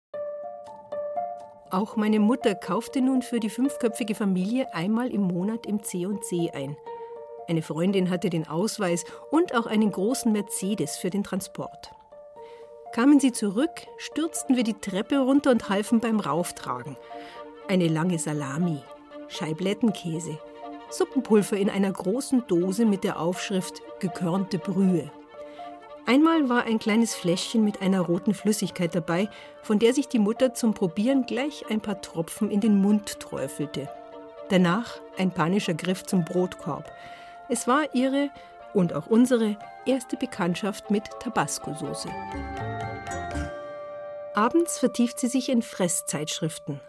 Auch 1.71 1.97
meine 1.97 2.19
Mutter 2.19 2.55
kaufte 2.55 3.03
nun 3.03 3.21
für 3.21 3.41
die 3.41 3.51
fünfköpfige 3.51 4.15
Familie 4.15 4.73
einmal 4.73 5.13
im 5.13 5.21
Monat 5.21 5.67
im 5.67 5.83
C&C 5.83 6.51
ein. 6.53 6.77
Eine 7.47 7.61
Freundin 7.61 8.09
hatte 8.09 8.31
den 8.31 8.49
Ausweis 8.49 9.05
und 9.31 9.55
auch 9.55 9.67
einen 9.67 9.91
großen 9.91 10.33
Mercedes 10.33 10.97
für 10.97 11.11
den 11.11 11.25
Transport. 11.25 11.91
Kamen 12.93 13.21
sie 13.21 13.33
zurück, 13.33 13.87
stürzten 13.99 14.57
wir 14.57 14.65
die 14.65 14.81
Treppe 14.81 15.19
runter 15.19 15.51
und 15.51 15.69
halfen 15.69 16.01
beim 16.01 16.21
Rauftragen. 16.21 16.97
Eine 17.69 17.89
lange 17.89 18.19
Salami, 18.19 18.79
Scheiblettenkäse, 19.29 20.39
Suppenpulver 20.89 21.59
in 21.59 21.69
einer 21.69 21.93
großen 21.93 22.47
Dose 22.47 22.87
mit 22.87 23.05
der 23.05 23.21
Aufschrift 23.21 23.83
gekörnte 24.01 24.59
Brühe. 24.59 25.11
Einmal 26.09 26.49
war 26.49 26.65
ein 26.65 26.79
kleines 26.79 27.15
Fläschchen 27.15 27.63
mit 27.63 27.83
einer 27.83 28.01
roten 28.01 28.33
Flüssigkeit 28.33 28.95
dabei, 28.95 29.29
von 29.61 29.79
der 29.79 29.93
sich 29.93 30.09
die 30.09 30.19
Mutter 30.19 30.55
zum 30.55 30.73
Probieren 30.73 31.27
gleich 31.27 31.67
ein 31.69 31.83
paar 31.83 32.01
Tropfen 32.01 32.51
in 32.51 32.61
den 32.61 32.81
Mund 32.81 33.21
träufelte. 33.21 33.91
Danach 34.49 35.03
ein 35.19 35.31
panischer 35.31 35.75
Griff 35.75 36.05
zum 36.05 36.25
Brotkorb. 36.25 36.91
Es 37.51 37.69
war 37.69 37.95
ihre 37.95 38.31
und 38.73 38.95
auch 38.95 39.07
unsere 39.09 39.59
erste 39.85 40.17
Bekanntschaft 40.17 40.91
mit 40.91 41.05
Tabasco-Soße. 41.21 42.09
Abends 44.33 44.79
vertieft 44.79 45.21
sie 45.21 45.29
sich 45.29 45.51
in 45.51 45.61
Fresszeitschriften. 45.61 46.81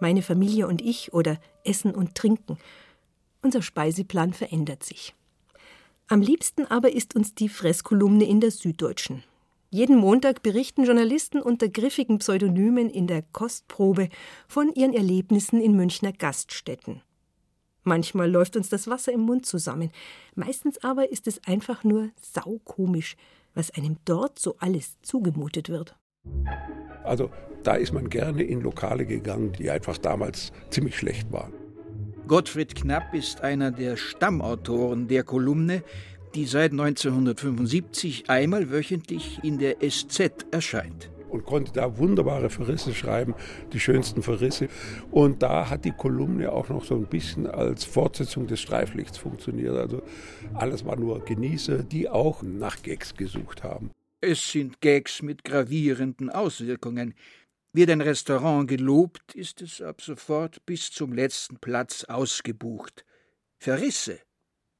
Meine 0.00 0.22
Familie 0.22 0.66
und 0.68 0.80
ich 0.80 1.12
oder 1.12 1.36
Essen 1.64 1.94
und 1.94 2.14
Trinken– 2.14 2.56
unser 3.44 3.60
Speiseplan 3.60 4.32
verändert 4.32 4.82
sich. 4.82 5.14
Am 6.06 6.20
liebsten 6.20 6.66
aber 6.66 6.92
ist 6.92 7.16
uns 7.16 7.34
die 7.34 7.48
Fresskolumne 7.48 8.24
in 8.24 8.40
der 8.40 8.50
Süddeutschen. 8.50 9.24
Jeden 9.70 9.96
Montag 9.96 10.42
berichten 10.42 10.84
Journalisten 10.84 11.40
unter 11.40 11.68
griffigen 11.68 12.18
Pseudonymen 12.18 12.90
in 12.90 13.06
der 13.06 13.22
Kostprobe 13.22 14.10
von 14.46 14.72
ihren 14.74 14.92
Erlebnissen 14.92 15.62
in 15.62 15.74
Münchner 15.74 16.12
Gaststätten. 16.12 17.00
Manchmal 17.84 18.30
läuft 18.30 18.56
uns 18.56 18.68
das 18.68 18.86
Wasser 18.86 19.12
im 19.12 19.20
Mund 19.20 19.46
zusammen, 19.46 19.90
meistens 20.34 20.82
aber 20.84 21.10
ist 21.10 21.26
es 21.26 21.42
einfach 21.44 21.84
nur 21.84 22.10
saukomisch, 22.20 23.16
was 23.54 23.70
einem 23.70 23.96
dort 24.04 24.38
so 24.38 24.56
alles 24.58 24.98
zugemutet 25.00 25.70
wird. 25.70 25.96
Also 27.02 27.30
da 27.62 27.76
ist 27.76 27.92
man 27.92 28.10
gerne 28.10 28.42
in 28.42 28.60
Lokale 28.60 29.06
gegangen, 29.06 29.52
die 29.52 29.70
einfach 29.70 29.96
damals 29.96 30.52
ziemlich 30.70 30.98
schlecht 30.98 31.32
waren. 31.32 31.63
Gottfried 32.26 32.74
Knapp 32.74 33.12
ist 33.12 33.42
einer 33.42 33.70
der 33.70 33.98
Stammautoren 33.98 35.08
der 35.08 35.24
Kolumne, 35.24 35.82
die 36.34 36.46
seit 36.46 36.72
1975 36.72 38.30
einmal 38.30 38.70
wöchentlich 38.70 39.40
in 39.42 39.58
der 39.58 39.76
SZ 39.86 40.46
erscheint. 40.50 41.10
Und 41.28 41.44
konnte 41.44 41.72
da 41.72 41.98
wunderbare 41.98 42.48
Verrisse 42.48 42.94
schreiben, 42.94 43.34
die 43.74 43.80
schönsten 43.80 44.22
Verrisse. 44.22 44.68
Und 45.10 45.42
da 45.42 45.68
hat 45.68 45.84
die 45.84 45.90
Kolumne 45.90 46.50
auch 46.50 46.70
noch 46.70 46.84
so 46.84 46.94
ein 46.94 47.06
bisschen 47.06 47.46
als 47.46 47.84
Fortsetzung 47.84 48.46
des 48.46 48.60
Streiflichts 48.60 49.18
funktioniert. 49.18 49.76
Also 49.76 50.00
alles 50.54 50.86
war 50.86 50.96
nur 50.96 51.22
Genießer, 51.22 51.82
die 51.82 52.08
auch 52.08 52.42
nach 52.42 52.82
Gags 52.82 53.14
gesucht 53.14 53.62
haben. 53.62 53.90
Es 54.22 54.50
sind 54.50 54.80
Gags 54.80 55.20
mit 55.20 55.44
gravierenden 55.44 56.30
Auswirkungen. 56.30 57.12
Wird 57.76 57.90
ein 57.90 58.00
Restaurant 58.00 58.68
gelobt, 58.68 59.34
ist 59.34 59.60
es 59.60 59.82
ab 59.82 60.00
sofort 60.00 60.64
bis 60.64 60.92
zum 60.92 61.12
letzten 61.12 61.56
Platz 61.56 62.04
ausgebucht. 62.04 63.04
Verrisse 63.58 64.20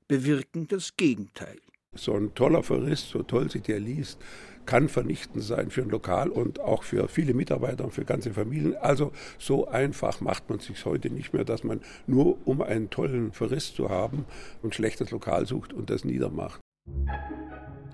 bewirken 0.06 0.68
das 0.68 0.96
Gegenteil. 0.96 1.58
So 1.96 2.14
ein 2.14 2.36
toller 2.36 2.62
Verriss, 2.62 3.08
so 3.08 3.24
toll 3.24 3.50
sich 3.50 3.62
der 3.62 3.80
liest, 3.80 4.20
kann 4.64 4.88
vernichtend 4.88 5.42
sein 5.42 5.72
für 5.72 5.82
ein 5.82 5.90
Lokal 5.90 6.28
und 6.28 6.60
auch 6.60 6.84
für 6.84 7.08
viele 7.08 7.34
Mitarbeiter 7.34 7.82
und 7.82 7.92
für 7.92 8.04
ganze 8.04 8.32
Familien. 8.32 8.76
Also 8.76 9.10
so 9.40 9.66
einfach 9.66 10.20
macht 10.20 10.48
man 10.48 10.60
sich 10.60 10.84
heute 10.84 11.10
nicht 11.10 11.34
mehr, 11.34 11.44
dass 11.44 11.64
man 11.64 11.80
nur 12.06 12.46
um 12.46 12.62
einen 12.62 12.90
tollen 12.90 13.32
Verriss 13.32 13.74
zu 13.74 13.90
haben 13.90 14.24
ein 14.62 14.72
schlechtes 14.72 15.10
Lokal 15.10 15.46
sucht 15.46 15.72
und 15.72 15.90
das 15.90 16.04
niedermacht. 16.04 16.60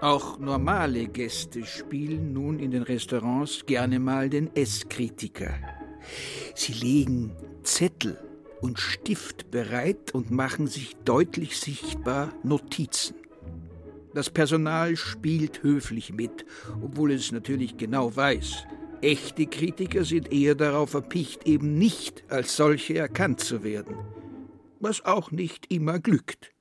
Auch 0.01 0.39
normale 0.39 1.09
Gäste 1.09 1.67
spielen 1.67 2.33
nun 2.33 2.59
in 2.59 2.71
den 2.71 2.83
Restaurants 2.83 3.67
gerne 3.67 3.99
mal 3.99 4.31
den 4.31 4.55
Esskritiker. 4.57 5.53
Sie 6.55 6.73
legen 6.73 7.37
Zettel 7.65 8.19
und 8.63 8.79
Stift 8.79 9.51
bereit 9.51 10.15
und 10.15 10.31
machen 10.31 10.69
sich 10.69 10.97
deutlich 11.05 11.59
sichtbar 11.59 12.33
Notizen. 12.43 13.17
Das 14.15 14.31
Personal 14.31 14.97
spielt 14.97 15.63
höflich 15.63 16.15
mit, 16.15 16.47
obwohl 16.83 17.13
es 17.13 17.31
natürlich 17.31 17.77
genau 17.77 18.17
weiß. 18.17 18.65
Echte 19.03 19.47
Kritiker 19.47 20.05
sind 20.05 20.33
eher 20.33 20.55
darauf 20.55 20.95
erpicht, 20.95 21.47
eben 21.47 21.77
nicht 21.77 22.25
als 22.31 22.57
solche 22.57 22.97
erkannt 22.97 23.41
zu 23.41 23.63
werden. 23.63 23.97
Was 24.81 25.05
auch 25.05 25.31
nicht 25.31 25.71
immer 25.71 25.99
glückt. 25.99 26.53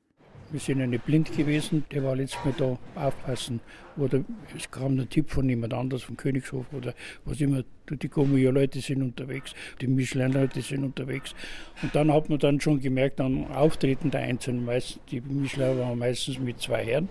Wir 0.52 0.60
sind 0.60 0.80
ja 0.80 0.88
nicht 0.88 1.06
blind 1.06 1.36
gewesen, 1.36 1.86
der 1.92 2.04
war 2.04 2.16
letztes 2.16 2.44
Mal 2.44 2.54
da 2.58 2.80
aufpassen. 2.96 3.60
Oder 3.98 4.24
es 4.58 4.70
kam 4.72 4.98
ein 5.00 5.10
Tipp 5.10 5.30
von 5.30 5.48
jemand 5.48 5.74
anders, 5.74 6.04
vom 6.04 6.18
Königshof 6.18 6.66
oder 6.74 6.96
was 7.26 7.40
immer. 7.40 7.64
Die 7.90 8.08
Gourmet-Leute 8.08 8.82
sind 8.82 9.02
unterwegs, 9.02 9.54
die 9.82 9.88
Michelin-Leute 9.88 10.62
sind 10.62 10.84
unterwegs. 10.84 11.36
Und 11.82 11.94
dann 11.94 12.12
hat 12.12 12.30
man 12.30 12.40
dann 12.40 12.60
schon 12.60 12.80
gemerkt, 12.80 13.20
am 13.20 13.46
Auftreten 13.52 14.12
der 14.12 14.22
Einzelnen, 14.22 14.66
meistens, 14.66 15.02
die 15.12 15.22
Michelin 15.22 15.78
waren 15.78 15.98
meistens 15.98 16.40
mit 16.40 16.60
zwei 16.60 16.84
Herren, 16.86 17.10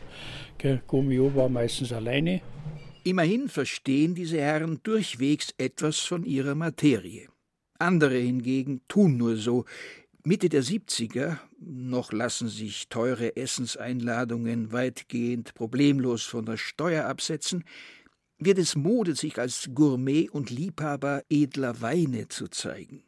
Gourmet 0.86 1.34
war 1.34 1.48
meistens 1.48 1.92
alleine. 1.92 2.40
Immerhin 3.04 3.48
verstehen 3.48 4.14
diese 4.14 4.40
Herren 4.40 4.80
durchwegs 4.82 5.54
etwas 5.58 5.98
von 6.00 6.24
ihrer 6.24 6.54
Materie. 6.54 7.28
Andere 7.78 8.18
hingegen 8.18 8.80
tun 8.88 9.16
nur 9.16 9.36
so, 9.36 9.64
Mitte 10.24 10.48
der 10.48 10.64
70er, 10.64 11.38
noch 11.60 12.12
lassen 12.12 12.48
sich 12.48 12.88
teure 12.88 13.36
Essenseinladungen 13.36 14.72
weitgehend 14.72 15.54
problemlos 15.54 16.24
von 16.24 16.44
der 16.44 16.56
Steuer 16.56 17.06
absetzen, 17.06 17.64
wird 18.38 18.58
es 18.58 18.76
Mode, 18.76 19.14
sich 19.14 19.38
als 19.38 19.70
Gourmet 19.74 20.28
und 20.28 20.50
Liebhaber 20.50 21.22
edler 21.28 21.80
Weine 21.80 22.28
zu 22.28 22.48
zeigen. 22.48 23.04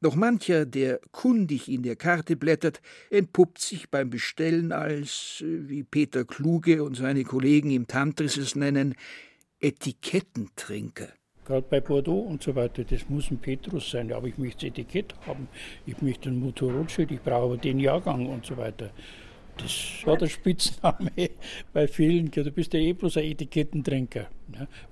Doch 0.00 0.16
mancher, 0.16 0.66
der 0.66 1.00
kundig 1.12 1.68
in 1.68 1.84
der 1.84 1.94
Karte 1.94 2.34
blättert, 2.34 2.82
entpuppt 3.10 3.60
sich 3.60 3.88
beim 3.88 4.10
Bestellen 4.10 4.72
als, 4.72 5.44
wie 5.46 5.84
Peter 5.84 6.24
Kluge 6.24 6.82
und 6.82 6.96
seine 6.96 7.22
Kollegen 7.22 7.70
im 7.70 7.86
Tantris 7.86 8.36
es 8.36 8.56
nennen, 8.56 8.96
Etikettentrinker. 9.60 11.08
Gerade 11.44 11.66
bei 11.68 11.80
Bordeaux 11.80 12.20
und 12.20 12.42
so 12.42 12.54
weiter, 12.54 12.84
das 12.84 13.08
muss 13.08 13.30
ein 13.30 13.38
Petrus 13.38 13.90
sein. 13.90 14.12
Aber 14.12 14.28
ich 14.28 14.38
möchte 14.38 14.66
das 14.66 14.78
Etikett 14.78 15.14
haben. 15.26 15.48
Ich 15.86 16.00
möchte 16.00 16.28
ein 16.28 16.38
Motor 16.38 16.72
Rothschild, 16.72 17.10
ich 17.10 17.20
brauche 17.20 17.44
aber 17.44 17.56
den 17.56 17.80
Jahrgang 17.80 18.26
und 18.26 18.46
so 18.46 18.56
weiter. 18.56 18.90
Das 19.56 19.72
war 20.04 20.16
der 20.16 20.28
Spitzname 20.28 21.10
bei 21.72 21.86
vielen. 21.88 22.30
Du 22.30 22.50
bist 22.50 22.72
ja 22.72 22.80
eh 22.80 22.92
bloß 22.92 23.18
ein 23.18 23.24
Etikettentrinker. 23.24 24.28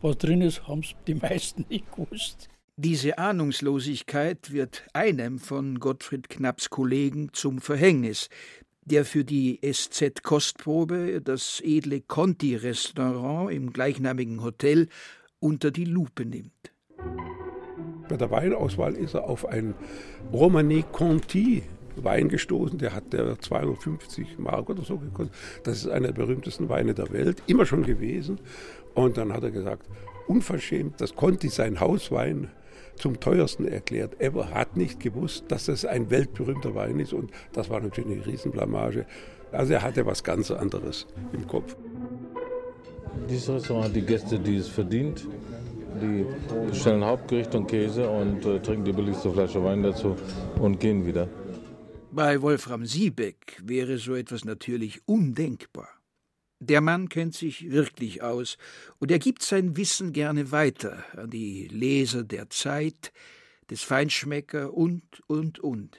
Was 0.02 0.18
drin 0.18 0.42
ist, 0.42 0.66
haben 0.66 0.82
die 1.06 1.14
meisten 1.14 1.64
nicht 1.68 1.90
gewusst. 1.92 2.48
Diese 2.76 3.18
Ahnungslosigkeit 3.18 4.52
wird 4.52 4.86
einem 4.94 5.38
von 5.38 5.78
Gottfried 5.80 6.30
Knapps 6.30 6.70
Kollegen 6.70 7.30
zum 7.32 7.60
Verhängnis, 7.60 8.30
der 8.84 9.04
für 9.04 9.24
die 9.24 9.60
SZ 9.62 10.22
Kostprobe 10.22 11.20
das 11.22 11.60
edle 11.62 12.00
Conti-Restaurant 12.00 13.52
im 13.52 13.72
gleichnamigen 13.72 14.42
Hotel 14.42 14.88
unter 15.40 15.70
die 15.70 15.84
Lupe 15.84 16.24
nimmt. 16.24 16.72
Bei 18.08 18.16
der 18.16 18.30
Weinauswahl 18.30 18.94
ist 18.94 19.14
er 19.14 19.24
auf 19.24 19.46
einen 19.46 19.74
Romanée 20.32 20.82
Conti 20.82 21.62
Wein 21.96 22.28
gestoßen, 22.28 22.78
der 22.78 22.94
hat 22.94 23.12
der 23.12 23.38
250 23.38 24.38
Mark 24.38 24.70
oder 24.70 24.82
so 24.82 24.98
gekostet. 24.98 25.34
Das 25.64 25.78
ist 25.78 25.88
einer 25.88 26.08
der 26.08 26.14
berühmtesten 26.14 26.68
Weine 26.68 26.94
der 26.94 27.12
Welt, 27.12 27.42
immer 27.46 27.66
schon 27.66 27.82
gewesen. 27.82 28.40
Und 28.94 29.16
dann 29.16 29.32
hat 29.32 29.42
er 29.42 29.50
gesagt, 29.50 29.86
unverschämt, 30.26 31.00
das 31.00 31.14
Conti 31.14 31.48
sein 31.48 31.80
Hauswein 31.80 32.50
zum 32.96 33.18
teuersten 33.18 33.66
erklärt. 33.66 34.16
Er 34.18 34.32
hat 34.54 34.76
nicht 34.76 35.00
gewusst, 35.00 35.44
dass 35.48 35.66
das 35.66 35.84
ein 35.84 36.10
weltberühmter 36.10 36.74
Wein 36.74 37.00
ist 37.00 37.12
und 37.12 37.30
das 37.52 37.70
war 37.70 37.80
natürlich 37.80 38.12
eine 38.12 38.26
Riesenblamage. 38.26 39.06
Also 39.52 39.72
er 39.72 39.82
hatte 39.82 40.06
was 40.06 40.22
ganz 40.22 40.50
anderes 40.50 41.06
im 41.32 41.46
Kopf. 41.46 41.76
Dieses 43.28 43.48
Restaurant 43.48 43.86
hat 43.86 43.96
die 43.96 44.02
Gäste, 44.02 44.38
die 44.38 44.56
es 44.56 44.68
verdient. 44.68 45.26
Die 46.00 46.24
bestellen 46.68 47.04
Hauptgericht 47.04 47.54
und 47.54 47.66
Käse 47.66 48.08
und 48.08 48.44
äh, 48.44 48.60
trinken 48.60 48.84
die 48.84 48.92
billigste 48.92 49.32
Flasche 49.32 49.62
Wein 49.62 49.82
dazu 49.82 50.16
und 50.58 50.78
gehen 50.78 51.04
wieder. 51.04 51.28
Bei 52.12 52.40
Wolfram 52.42 52.86
Siebeck 52.86 53.60
wäre 53.62 53.98
so 53.98 54.14
etwas 54.14 54.44
natürlich 54.44 55.00
undenkbar. 55.06 55.88
Der 56.60 56.80
Mann 56.80 57.08
kennt 57.08 57.34
sich 57.34 57.70
wirklich 57.70 58.22
aus 58.22 58.58
und 58.98 59.10
er 59.10 59.18
gibt 59.18 59.42
sein 59.42 59.76
Wissen 59.76 60.12
gerne 60.12 60.52
weiter 60.52 61.04
an 61.16 61.30
die 61.30 61.68
Leser 61.68 62.22
der 62.22 62.50
Zeit, 62.50 63.12
des 63.70 63.82
Feinschmecker 63.82 64.74
und, 64.74 65.02
und, 65.26 65.60
und. 65.60 65.98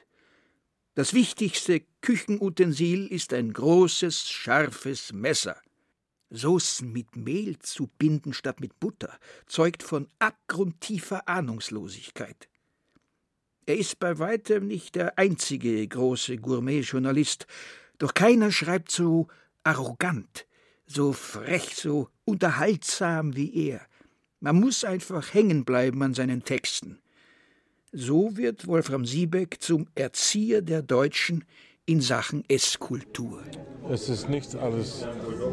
Das 0.94 1.14
wichtigste 1.14 1.82
Küchenutensil 2.02 3.08
ist 3.08 3.34
ein 3.34 3.54
großes, 3.54 4.30
scharfes 4.30 5.14
Messer. 5.14 5.56
Soßen 6.32 6.92
mit 6.92 7.16
Mehl 7.16 7.60
zu 7.60 7.88
binden 7.98 8.34
statt 8.34 8.62
mit 8.62 8.80
Butter, 8.80 9.18
zeugt 9.46 9.84
von 9.84 10.08
abgrundtiefer 10.20 11.28
Ahnungslosigkeit. 11.28 12.48
Er 13.66 13.78
ist 13.78 14.00
bei 14.00 14.18
weitem 14.18 14.68
nicht 14.68 14.96
der 14.96 15.20
einzige 15.20 15.88
große 15.88 16.38
Gourmet-Journalist, 16.38 17.46
doch 18.00 18.14
keiner 18.14 18.52
schreibt 18.52 18.92
so 18.92 19.28
arrogant, 19.64 20.48
so 20.88 21.14
frech, 21.14 21.76
so 21.76 22.10
unterhaltsam 22.26 23.36
wie 23.36 23.70
er. 23.70 23.86
Man 24.40 24.60
muss 24.60 24.84
einfach 24.84 25.34
hängen 25.34 25.66
bleiben 25.66 26.02
an 26.02 26.14
seinen 26.14 26.44
Texten. 26.44 27.00
So 27.92 28.38
wird 28.38 28.66
Wolfram 28.68 29.06
Siebeck 29.06 29.62
zum 29.62 29.88
Erzieher 29.96 30.62
der 30.62 30.82
Deutschen 30.82 31.44
in 31.92 32.00
Sachen 32.00 32.46
Esskultur. 32.48 33.42
Es 33.90 34.08
ist 34.08 34.30
nicht 34.30 34.56
alles 34.56 35.06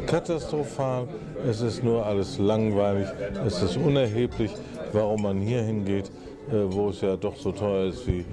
katastrophal, 0.07 1.05
es 1.45 1.59
ist 1.59 1.83
nur 1.83 2.05
alles 2.05 2.37
langweilig, 2.37 3.09
es 3.45 3.61
ist 3.61 3.75
unerheblich, 3.75 4.51
warum 4.93 5.23
man 5.23 5.41
hier 5.41 5.61
hingeht, 5.61 6.09
äh, 6.49 6.53
wo 6.67 6.91
es 6.91 7.01
ja 7.01 7.17
doch 7.17 7.35
so 7.35 7.51
teuer 7.51 7.89
ist 7.89 8.07
wie 8.07 8.23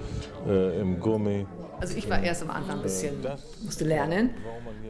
äh, 0.47 0.79
im 0.79 1.01
Gourmet. 1.01 1.45
Also 1.81 1.97
ich 1.97 2.09
war 2.09 2.23
erst 2.23 2.43
am 2.43 2.49
Anfang 2.49 2.77
ein 2.77 2.81
bisschen, 2.81 3.15
musste 3.65 3.83
lernen, 3.83 4.29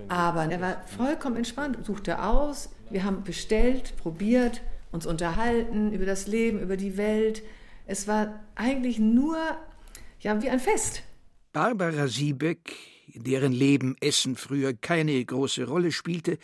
aber 0.09 0.45
er 0.45 0.61
war 0.61 0.83
vollkommen 0.85 1.37
entspannt, 1.37 1.83
suchte 1.83 2.21
aus, 2.21 2.69
wir 2.91 3.03
haben 3.03 3.23
bestellt, 3.23 3.95
probiert, 3.97 4.61
uns 4.91 5.07
unterhalten 5.07 5.91
über 5.91 6.05
das 6.05 6.27
Leben, 6.27 6.59
über 6.59 6.77
die 6.77 6.97
Welt. 6.97 7.41
Es 7.87 8.07
war 8.07 8.41
eigentlich 8.53 8.99
nur 8.99 9.37
ja, 10.19 10.39
wie 10.39 10.51
ein 10.51 10.59
Fest. 10.59 11.01
Barbara 11.51 12.07
Siebeck 12.07 12.96
in 13.17 13.23
deren 13.23 13.51
Leben 13.51 13.95
Essen 13.99 14.35
früher 14.35 14.73
keine 14.73 15.23
große 15.23 15.65
Rolle 15.65 15.91
spielte, 15.91 16.37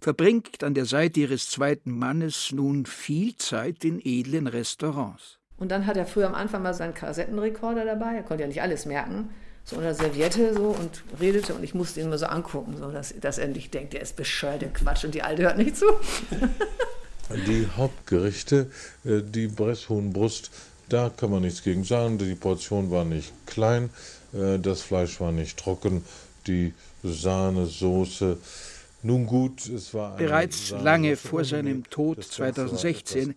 verbringt 0.00 0.62
an 0.62 0.74
der 0.74 0.84
Seite 0.84 1.20
ihres 1.20 1.50
zweiten 1.50 1.98
Mannes 1.98 2.52
nun 2.52 2.86
viel 2.86 3.34
Zeit 3.36 3.84
in 3.84 4.00
edlen 4.04 4.46
Restaurants. 4.46 5.38
Und 5.56 5.70
dann 5.70 5.86
hat 5.86 5.96
er 5.96 6.06
früher 6.06 6.28
am 6.28 6.34
Anfang 6.34 6.62
mal 6.62 6.74
seinen 6.74 6.94
Kassettenrekorder 6.94 7.84
dabei, 7.84 8.14
er 8.14 8.22
konnte 8.22 8.42
ja 8.42 8.48
nicht 8.48 8.62
alles 8.62 8.86
merken, 8.86 9.30
so 9.64 9.76
unter 9.76 9.94
Serviette 9.94 10.54
so 10.54 10.68
und 10.68 11.02
redete 11.20 11.54
und 11.54 11.64
ich 11.64 11.74
musste 11.74 12.00
ihn 12.00 12.06
immer 12.06 12.18
so 12.18 12.26
angucken, 12.26 12.76
so 12.78 12.90
dass, 12.92 13.14
dass 13.20 13.38
er 13.38 13.48
nicht 13.48 13.74
denkt, 13.74 13.92
der 13.92 14.02
ist 14.02 14.16
bescheuert, 14.16 14.62
der 14.62 14.72
Quatsch 14.72 15.04
und 15.04 15.14
die 15.14 15.22
Alte 15.22 15.42
hört 15.42 15.58
nicht 15.58 15.76
zu. 15.76 15.86
Die 17.46 17.68
Hauptgerichte, 17.76 18.70
äh, 19.04 19.20
die 19.20 19.48
Bresshuhnbrust, 19.48 20.50
da 20.88 21.10
kann 21.14 21.30
man 21.30 21.42
nichts 21.42 21.62
gegen 21.62 21.84
sagen, 21.84 22.16
die 22.16 22.34
Portion 22.34 22.90
war 22.90 23.04
nicht 23.04 23.34
klein, 23.44 23.90
äh, 23.90 24.17
das 24.32 24.82
Fleisch 24.82 25.20
war 25.20 25.32
nicht 25.32 25.58
trocken, 25.58 26.04
die 26.46 26.74
Sahnesoße. 27.02 28.38
Nun 29.02 29.26
gut, 29.26 29.68
es 29.68 29.94
war 29.94 30.16
bereits 30.16 30.70
lange 30.70 31.16
vor 31.16 31.44
seinem 31.44 31.84
Tod 31.88 32.24
2016 32.24 33.34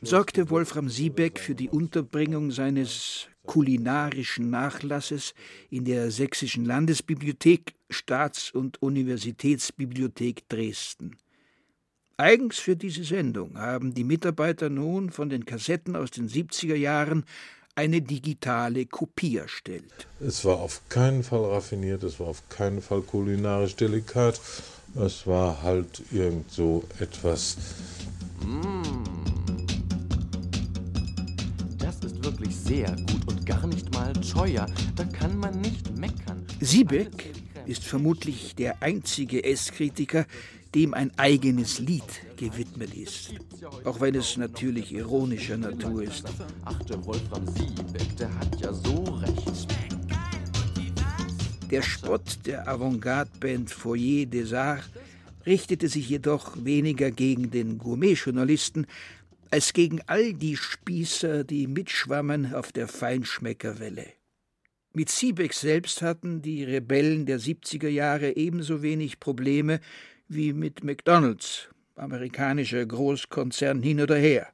sorgte 0.00 0.48
Wolfram 0.48 0.88
Siebeck 0.88 1.38
für 1.38 1.54
die 1.54 1.68
Unterbringung 1.68 2.50
seines 2.50 3.26
kulinarischen 3.44 4.48
Nachlasses 4.48 5.34
in 5.68 5.84
der 5.84 6.10
Sächsischen 6.10 6.64
Landesbibliothek, 6.64 7.74
Staats- 7.90 8.50
und 8.50 8.80
Universitätsbibliothek 8.80 10.48
Dresden. 10.48 11.16
Eigens 12.16 12.58
für 12.58 12.76
diese 12.76 13.04
Sendung 13.04 13.58
haben 13.58 13.92
die 13.92 14.04
Mitarbeiter 14.04 14.70
nun 14.70 15.10
von 15.10 15.28
den 15.28 15.44
Kassetten 15.44 15.96
aus 15.96 16.12
den 16.12 16.28
70er 16.28 16.76
Jahren 16.76 17.24
eine 17.76 18.00
digitale 18.00 18.86
Kopie 18.86 19.36
erstellt. 19.38 20.06
Es 20.20 20.44
war 20.44 20.58
auf 20.58 20.80
keinen 20.88 21.22
Fall 21.22 21.44
raffiniert, 21.44 22.02
es 22.02 22.20
war 22.20 22.28
auf 22.28 22.48
keinen 22.48 22.80
Fall 22.80 23.02
kulinarisch 23.02 23.76
delikat 23.76 24.40
Es 24.94 25.26
war 25.26 25.62
halt 25.62 26.02
irgend 26.12 26.50
so 26.50 26.84
etwas. 27.00 27.56
Das 31.78 31.96
ist 32.04 32.22
wirklich 32.22 32.54
sehr 32.54 32.90
gut 32.90 33.26
und 33.26 33.44
gar 33.44 33.66
nicht 33.66 33.92
mal 33.92 34.12
teuer. 34.12 34.66
Da 34.94 35.04
kann 35.04 35.36
man 35.38 35.60
nicht 35.60 35.96
meckern. 35.96 36.46
Siebeck 36.60 37.32
ist 37.66 37.84
vermutlich 37.84 38.54
der 38.54 38.82
einzige 38.82 39.42
Esskritiker, 39.42 40.26
dem 40.74 40.92
ein 40.94 41.12
eigenes 41.16 41.78
Lied 41.78 42.02
gewidmet 42.36 42.94
ist. 42.94 43.34
Auch 43.84 44.00
wenn 44.00 44.14
es 44.14 44.36
natürlich 44.36 44.92
ironischer 44.92 45.56
Natur 45.56 46.02
ist. 46.02 46.24
Ach, 46.64 46.82
der 46.82 47.04
Wolfram 47.04 47.46
Siebeck, 47.46 48.16
der 48.16 48.34
hat 48.38 48.60
ja 48.60 48.72
so 48.72 49.04
recht. 49.04 49.68
Der 51.70 51.82
Spott 51.82 52.38
der 52.44 52.68
Avantgarde-Band 52.68 53.70
Foyer 53.70 54.26
des 54.26 54.52
Arts 54.52 54.90
richtete 55.46 55.88
sich 55.88 56.08
jedoch 56.08 56.56
weniger 56.64 57.10
gegen 57.10 57.50
den 57.50 57.78
Gourmet-Journalisten 57.78 58.86
als 59.50 59.72
gegen 59.72 60.00
all 60.06 60.34
die 60.34 60.56
Spießer, 60.56 61.44
die 61.44 61.66
mitschwammen 61.66 62.54
auf 62.54 62.72
der 62.72 62.88
Feinschmeckerwelle. 62.88 64.06
Mit 64.92 65.10
Siebeck 65.10 65.52
selbst 65.52 66.02
hatten 66.02 66.42
die 66.42 66.64
Rebellen 66.64 67.26
der 67.26 67.40
70er 67.40 67.88
Jahre 67.88 68.36
ebenso 68.36 68.82
wenig 68.82 69.20
Probleme 69.20 69.80
wie 70.28 70.52
mit 70.52 70.84
McDonalds, 70.84 71.68
amerikanischer 71.96 72.84
Großkonzern 72.84 73.82
hin 73.82 74.00
oder 74.00 74.16
her. 74.16 74.48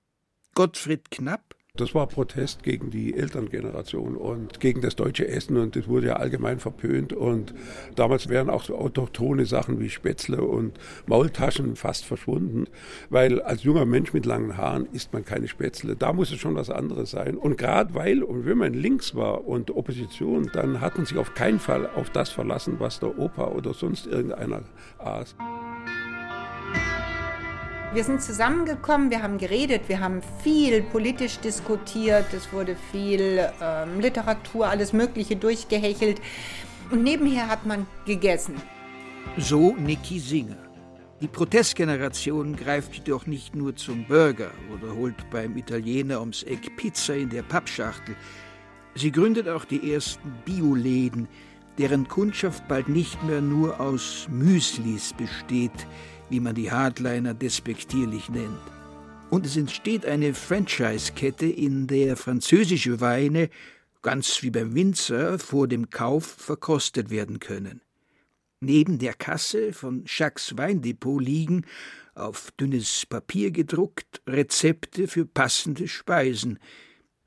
Gottfried 0.55 1.11
Knapp 1.11 1.50
das 1.81 1.95
war 1.95 2.07
Protest 2.07 2.63
gegen 2.63 2.91
die 2.91 3.15
Elterngeneration 3.15 4.17
und 4.17 4.61
gegen 4.61 4.81
das 4.81 4.97
deutsche 4.97 5.27
Essen 5.27 5.57
und 5.57 5.77
das 5.77 5.89
wurde 5.89 6.09
ja 6.09 6.17
allgemein 6.17 6.59
verpönt 6.59 7.13
und 7.13 7.55
damals 7.97 8.29
wären 8.29 8.51
auch 8.51 8.63
so 8.63 8.77
autochtone 8.77 9.47
Sachen 9.47 9.81
wie 9.81 9.89
Spätzle 9.89 10.43
und 10.43 10.79
Maultaschen 11.07 11.77
fast 11.77 12.05
verschwunden, 12.05 12.67
weil 13.09 13.41
als 13.41 13.63
junger 13.63 13.87
Mensch 13.87 14.13
mit 14.13 14.27
langen 14.27 14.57
Haaren 14.57 14.87
isst 14.93 15.13
man 15.13 15.25
keine 15.25 15.49
Spätzle. 15.49 15.97
Da 15.97 16.13
muss 16.13 16.31
es 16.31 16.39
schon 16.39 16.55
was 16.55 16.71
anderes 16.71 17.11
sein 17.11 17.37
und 17.37 17.57
gerade 17.57 17.95
weil 17.95 18.23
und 18.23 18.45
wenn 18.45 18.59
man 18.59 18.75
links 18.75 19.15
war 19.15 19.47
und 19.47 19.71
Opposition, 19.71 20.51
dann 20.53 20.81
hat 20.81 20.97
man 20.97 21.07
sich 21.07 21.17
auf 21.17 21.35
keinen 21.35 21.61
Fall 21.61 21.89
auf 21.89 22.11
das 22.11 22.29
verlassen, 22.31 22.77
was 22.79 23.01
der 23.01 23.19
Opa 23.19 23.49
oder 23.49 23.73
sonst 23.73 24.07
irgendeiner 24.07 24.63
aß. 24.99 25.35
Wir 27.93 28.05
sind 28.05 28.23
zusammengekommen, 28.23 29.11
wir 29.11 29.21
haben 29.21 29.37
geredet, 29.37 29.89
wir 29.89 29.99
haben 29.99 30.21
viel 30.45 30.81
politisch 30.81 31.41
diskutiert, 31.41 32.33
es 32.33 32.53
wurde 32.53 32.77
viel 32.93 33.51
ähm, 33.61 33.99
Literatur, 33.99 34.69
alles 34.69 34.93
Mögliche 34.93 35.35
durchgehechelt. 35.35 36.21
Und 36.93 37.03
nebenher 37.03 37.49
hat 37.49 37.67
man 37.67 37.89
gegessen. 38.07 38.55
So 39.39 39.75
Niki 39.75 40.21
Singer. 40.21 40.57
Die 41.21 41.27
Protestgeneration 41.27 42.55
greift 42.55 42.95
jedoch 42.95 43.27
nicht 43.27 43.57
nur 43.57 43.75
zum 43.75 44.05
Burger 44.07 44.53
oder 44.73 44.95
holt 44.95 45.29
beim 45.31 45.57
Italiener 45.57 46.21
ums 46.21 46.45
Eck 46.45 46.77
Pizza 46.77 47.17
in 47.17 47.31
der 47.31 47.43
Pappschachtel. 47.43 48.15
Sie 48.95 49.11
gründet 49.11 49.49
auch 49.49 49.65
die 49.65 49.93
ersten 49.93 50.33
Bioläden, 50.45 51.27
deren 51.77 52.07
Kundschaft 52.07 52.69
bald 52.69 52.89
nicht 52.89 53.21
mehr 53.25 53.41
nur 53.41 53.81
aus 53.81 54.29
Müslis 54.31 55.13
besteht, 55.13 55.87
wie 56.31 56.41
man 56.41 56.55
die 56.55 56.71
Hardliner 56.71 57.35
despektierlich 57.35 58.29
nennt. 58.31 58.59
Und 59.31 59.47
es 59.47 59.57
entsteht 59.57 60.07
eine 60.07 60.35
Franchise-Kette, 60.35 61.47
in 61.47 61.87
der 61.87 62.17
französische 62.17 63.01
Weine, 63.01 63.51
ganz 64.03 64.43
wie 64.43 64.51
beim 64.51 64.75
Winzer, 64.75 65.39
vor 65.39 65.69
dem 65.69 65.91
Kauf 65.91 66.25
verkostet 66.25 67.11
werden 67.11 67.39
können. 67.39 67.83
Neben 68.61 68.99
der 68.99 69.15
Kasse 69.15 69.73
von 69.73 70.05
Jacques 70.07 70.57
Weindepot 70.57 71.23
liegen, 71.23 71.65
auf 72.15 72.51
dünnes 72.53 73.07
Papier 73.07 73.51
gedruckt, 73.51 74.21
Rezepte 74.27 75.09
für 75.09 75.27
passende 75.27 75.89
Speisen. 75.89 76.59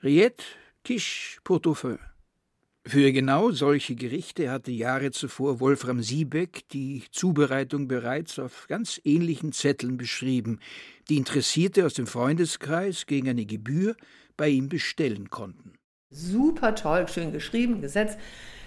Riette, 0.03 0.43
Quiche, 0.83 1.39
Pot-au-Feu. 1.43 1.97
Für 2.85 3.13
genau 3.13 3.51
solche 3.51 3.95
Gerichte 3.95 4.51
hatte 4.51 4.71
Jahre 4.71 5.11
zuvor 5.11 5.61
Wolfram 5.61 6.03
Siebeck 6.03 6.67
die 6.69 7.03
Zubereitung 7.11 7.87
bereits 7.87 8.39
auf 8.39 8.67
ganz 8.67 8.99
ähnlichen 9.05 9.53
Zetteln 9.53 9.95
beschrieben, 9.95 10.59
die 11.09 11.15
Interessierte 11.15 11.85
aus 11.85 11.93
dem 11.93 12.07
Freundeskreis 12.07 13.05
gegen 13.05 13.29
eine 13.29 13.45
Gebühr 13.45 13.95
bei 14.35 14.49
ihm 14.49 14.67
bestellen 14.67 15.29
konnten. 15.29 15.75
Super 16.09 16.75
toll, 16.75 17.07
schön 17.07 17.31
geschrieben, 17.31 17.79
gesetzt. 17.79 18.19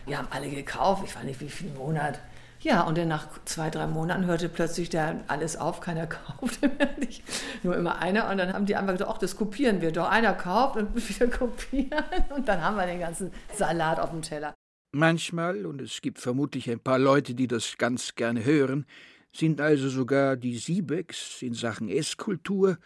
Wir 0.07 0.17
haben 0.17 0.29
alle 0.31 0.49
gekauft, 0.49 1.05
ich 1.07 1.15
weiß 1.15 1.25
nicht 1.25 1.41
wie 1.41 1.51
viel 1.51 1.71
Monat. 1.75 2.19
Ja, 2.67 2.83
und 2.83 2.99
dann 2.99 3.07
nach 3.07 3.29
zwei, 3.45 3.71
drei 3.71 3.87
Monaten 3.87 4.27
hörte 4.27 4.49
plötzlich 4.49 4.91
der 4.91 5.23
alles 5.29 5.57
auf, 5.57 5.81
keiner 5.81 6.07
kaufte 6.09 6.67
mehr, 6.67 6.97
nicht, 6.99 7.23
nur 7.63 7.77
immer 7.77 8.01
einer. 8.01 8.29
Und 8.29 8.39
dann 8.39 8.53
haben 8.53 8.67
die 8.67 8.75
einfach 8.75 8.95
gesagt, 8.95 9.09
ach, 9.09 9.19
das 9.19 9.37
kopieren 9.37 9.81
wir 9.81 9.93
doch. 9.93 10.11
Einer 10.11 10.33
kauft 10.33 10.77
und 10.77 10.93
wieder 11.09 11.29
kopieren. 11.29 12.05
Und 12.35 12.49
dann 12.49 12.61
haben 12.61 12.77
wir 12.77 12.87
den 12.87 12.99
ganzen 12.99 13.31
Salat 13.55 14.01
auf 14.01 14.11
dem 14.11 14.23
Teller. 14.23 14.53
Manchmal, 14.91 15.65
und 15.65 15.81
es 15.81 16.01
gibt 16.01 16.19
vermutlich 16.19 16.69
ein 16.69 16.81
paar 16.81 16.99
Leute, 16.99 17.35
die 17.35 17.47
das 17.47 17.79
ganz 17.79 18.17
gerne 18.17 18.45
hören, 18.45 18.85
sind 19.33 19.61
also 19.61 19.89
sogar 19.89 20.37
die 20.37 20.59
Siebecks 20.59 21.43
in 21.43 21.55
Sachen 21.55 21.89
Esskultur 21.89 22.79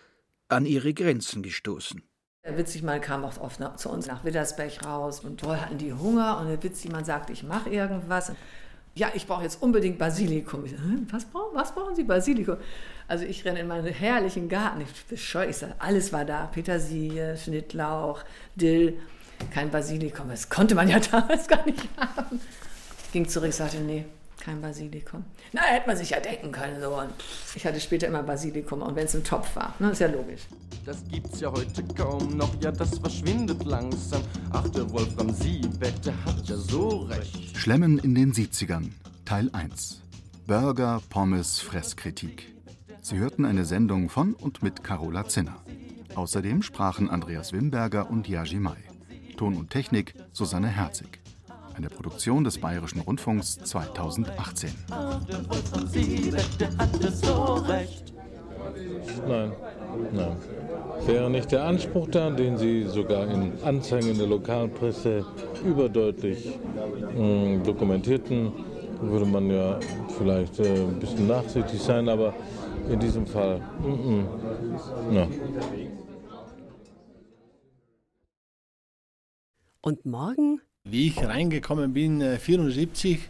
an 0.48 0.66
ihre 0.66 0.92
Grenzen 0.92 1.42
gestoßen. 1.42 2.02
Witzig, 2.42 2.82
man 2.82 3.00
kam 3.00 3.24
auch 3.24 3.38
oft 3.38 3.60
nach, 3.60 3.76
zu 3.76 3.88
uns 3.88 4.06
nach 4.06 4.24
Widdersberg 4.24 4.84
raus 4.84 5.20
und 5.20 5.40
toll 5.40 5.56
hatten 5.56 5.78
die 5.78 5.94
Hunger 5.94 6.38
und 6.38 6.48
der 6.48 6.62
witzig, 6.62 6.92
man 6.92 7.06
sagt, 7.06 7.30
ich 7.30 7.44
mache 7.44 7.70
irgendwas 7.70 8.32
ja, 8.94 9.10
ich 9.14 9.26
brauche 9.26 9.42
jetzt 9.42 9.62
unbedingt 9.62 9.98
Basilikum. 9.98 10.64
Ich, 10.64 10.74
was, 11.10 11.24
brauchen, 11.24 11.54
was 11.54 11.74
brauchen 11.74 11.94
Sie 11.94 12.04
Basilikum? 12.04 12.56
Also 13.08 13.24
ich 13.24 13.44
renne 13.44 13.60
in 13.60 13.68
meinen 13.68 13.86
herrlichen 13.86 14.48
Garten. 14.48 14.80
Ich 14.80 15.04
bescheu, 15.06 15.48
ich 15.48 15.56
sage, 15.56 15.74
alles 15.78 16.12
war 16.12 16.24
da. 16.24 16.46
Petersilie, 16.46 17.36
Schnittlauch, 17.36 18.24
Dill, 18.56 18.98
kein 19.52 19.70
Basilikum. 19.70 20.28
Das 20.28 20.48
konnte 20.48 20.74
man 20.74 20.88
ja 20.88 20.98
damals 21.10 21.48
gar 21.48 21.64
nicht 21.66 21.88
haben. 21.96 22.40
Ich 23.04 23.12
ging 23.12 23.28
zurück, 23.28 23.52
sagte, 23.52 23.78
nee, 23.78 24.04
kein 24.40 24.60
Basilikum. 24.60 25.24
Na, 25.52 25.62
hätte 25.62 25.86
man 25.86 25.96
sich 25.96 26.10
ja 26.10 26.20
denken 26.20 26.52
können. 26.52 26.80
So. 26.80 27.02
Ich 27.54 27.64
hatte 27.64 27.80
später 27.80 28.06
immer 28.06 28.22
Basilikum, 28.22 28.82
und 28.82 28.96
wenn 28.96 29.06
es 29.06 29.14
im 29.14 29.24
Topf 29.24 29.54
war. 29.56 29.74
Ne, 29.78 29.90
ist 29.90 30.00
ja 30.00 30.08
logisch. 30.08 30.42
Das 30.84 31.04
gibt's 31.08 31.40
ja 31.40 31.52
heute 31.52 31.84
kaum 31.94 32.36
noch, 32.36 32.50
ja, 32.60 32.72
das 32.72 32.98
verschwindet 32.98 33.64
langsam. 33.64 34.22
Ach, 34.52 34.66
der 34.68 34.90
Wolfram 34.90 35.30
Siebeck, 35.30 36.00
der 36.02 36.24
hat 36.24 36.48
ja 36.48 36.56
so 36.56 37.00
recht. 37.02 37.56
Schlemmen 37.56 37.98
in 37.98 38.14
den 38.14 38.32
70ern, 38.32 38.90
Teil 39.24 39.50
1. 39.52 40.00
Burger, 40.46 41.00
Pommes, 41.10 41.60
Fresskritik. 41.60 42.52
Sie 43.02 43.18
hörten 43.18 43.44
eine 43.44 43.64
Sendung 43.64 44.08
von 44.08 44.34
und 44.34 44.62
mit 44.62 44.82
Carola 44.82 45.26
Zinner. 45.26 45.62
Außerdem 46.14 46.62
sprachen 46.62 47.08
Andreas 47.08 47.52
Wimberger 47.52 48.10
und 48.10 48.28
Yaji 48.28 48.58
Mai. 48.58 48.76
Ton 49.36 49.56
und 49.56 49.70
Technik 49.70 50.14
Susanne 50.32 50.68
Herzig. 50.68 51.19
Eine 51.80 51.88
Produktion 51.88 52.44
des 52.44 52.58
Bayerischen 52.58 53.00
Rundfunks 53.00 53.56
2018. 53.56 54.68
Nein, 59.26 59.52
nein. 60.12 60.36
Wäre 61.06 61.30
nicht 61.30 61.50
der 61.50 61.64
Anspruch 61.64 62.08
da, 62.10 62.28
den 62.28 62.58
Sie 62.58 62.82
sogar 62.82 63.26
in 63.30 63.52
Anzeigen 63.64 64.10
in 64.10 64.18
der 64.18 64.26
Lokalpresse 64.26 65.24
überdeutlich 65.64 66.58
mh, 67.14 67.14
hm, 67.14 67.62
dokumentierten, 67.64 68.52
würde 69.00 69.24
man 69.24 69.48
ja 69.48 69.80
vielleicht 70.18 70.60
äh, 70.60 70.82
ein 70.82 71.00
bisschen 71.00 71.28
nachsichtig 71.28 71.80
sein, 71.80 72.10
aber 72.10 72.34
in 72.90 73.00
diesem 73.00 73.26
Fall, 73.26 73.58
mm, 73.82 74.20
mm, 75.14 75.28
Und 79.82 80.04
morgen 80.04 80.60
wie 80.84 81.08
ich 81.08 81.22
reingekommen 81.22 81.92
bin, 81.92 82.22
1974, 82.22 83.28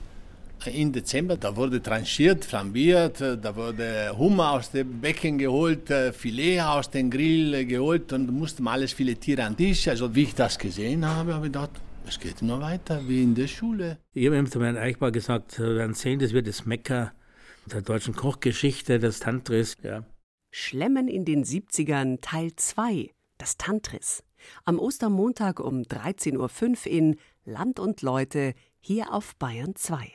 äh, 0.67 0.81
im 0.83 0.93
Dezember, 0.93 1.37
da 1.37 1.57
wurde 1.57 1.83
tranchiert, 1.83 2.45
flambiert, 2.45 3.21
äh, 3.21 3.37
da 3.39 3.57
wurde 3.57 4.15
Hummer 4.17 4.53
aus 4.53 4.71
dem 4.71 5.01
Becken 5.01 5.39
geholt, 5.39 5.91
äh, 5.91 6.13
Filet 6.13 6.61
aus 6.61 6.91
dem 6.91 7.11
Grill 7.11 7.67
geholt 7.67 8.13
und 8.13 8.31
mussten 8.31 8.69
alles 8.69 8.93
Filetiere 8.93 9.45
an 9.45 9.57
Tisch. 9.57 9.89
Also 9.89 10.15
wie 10.15 10.25
ich 10.25 10.35
das 10.35 10.59
gesehen 10.59 11.05
habe, 11.05 11.35
habe 11.35 11.47
ich 11.47 11.53
gedacht, 11.53 11.71
es 12.07 12.19
geht 12.19 12.43
nur 12.43 12.61
weiter 12.61 13.03
wie 13.09 13.23
in 13.23 13.35
der 13.35 13.47
Schule. 13.47 13.99
Ich 14.15 14.27
habe 14.27 14.37
immer 14.37 14.51
zu 14.51 14.63
Herrn 14.63 14.77
Eichbau 14.77 15.11
gesagt, 15.11 15.59
wir 15.59 15.77
werden 15.77 15.95
sehen, 15.95 16.19
das 16.19 16.33
wird 16.33 16.47
das 16.47 16.67
Mecker 16.67 17.13
der 17.67 17.83
deutschen 17.83 18.15
Kochgeschichte, 18.15 18.99
das 18.99 19.21
Tantris. 19.21 19.77
Ja. 19.83 20.05
Schlemmen 20.51 21.09
in 21.09 21.25
den 21.25 21.45
70ern 21.45 22.21
Teil 22.21 22.53
2, 22.57 23.11
das 23.39 23.57
Tantris. 23.57 24.25
Am 24.65 24.79
Ostermontag 24.79 25.61
um 25.61 25.83
13.05 25.83 26.39
Uhr 26.39 26.87
in 26.87 27.17
Land 27.45 27.81
und 27.81 28.03
Leute 28.03 28.55
hier 28.81 29.13
auf 29.13 29.37
Bayern 29.37 29.75
2. 29.75 30.13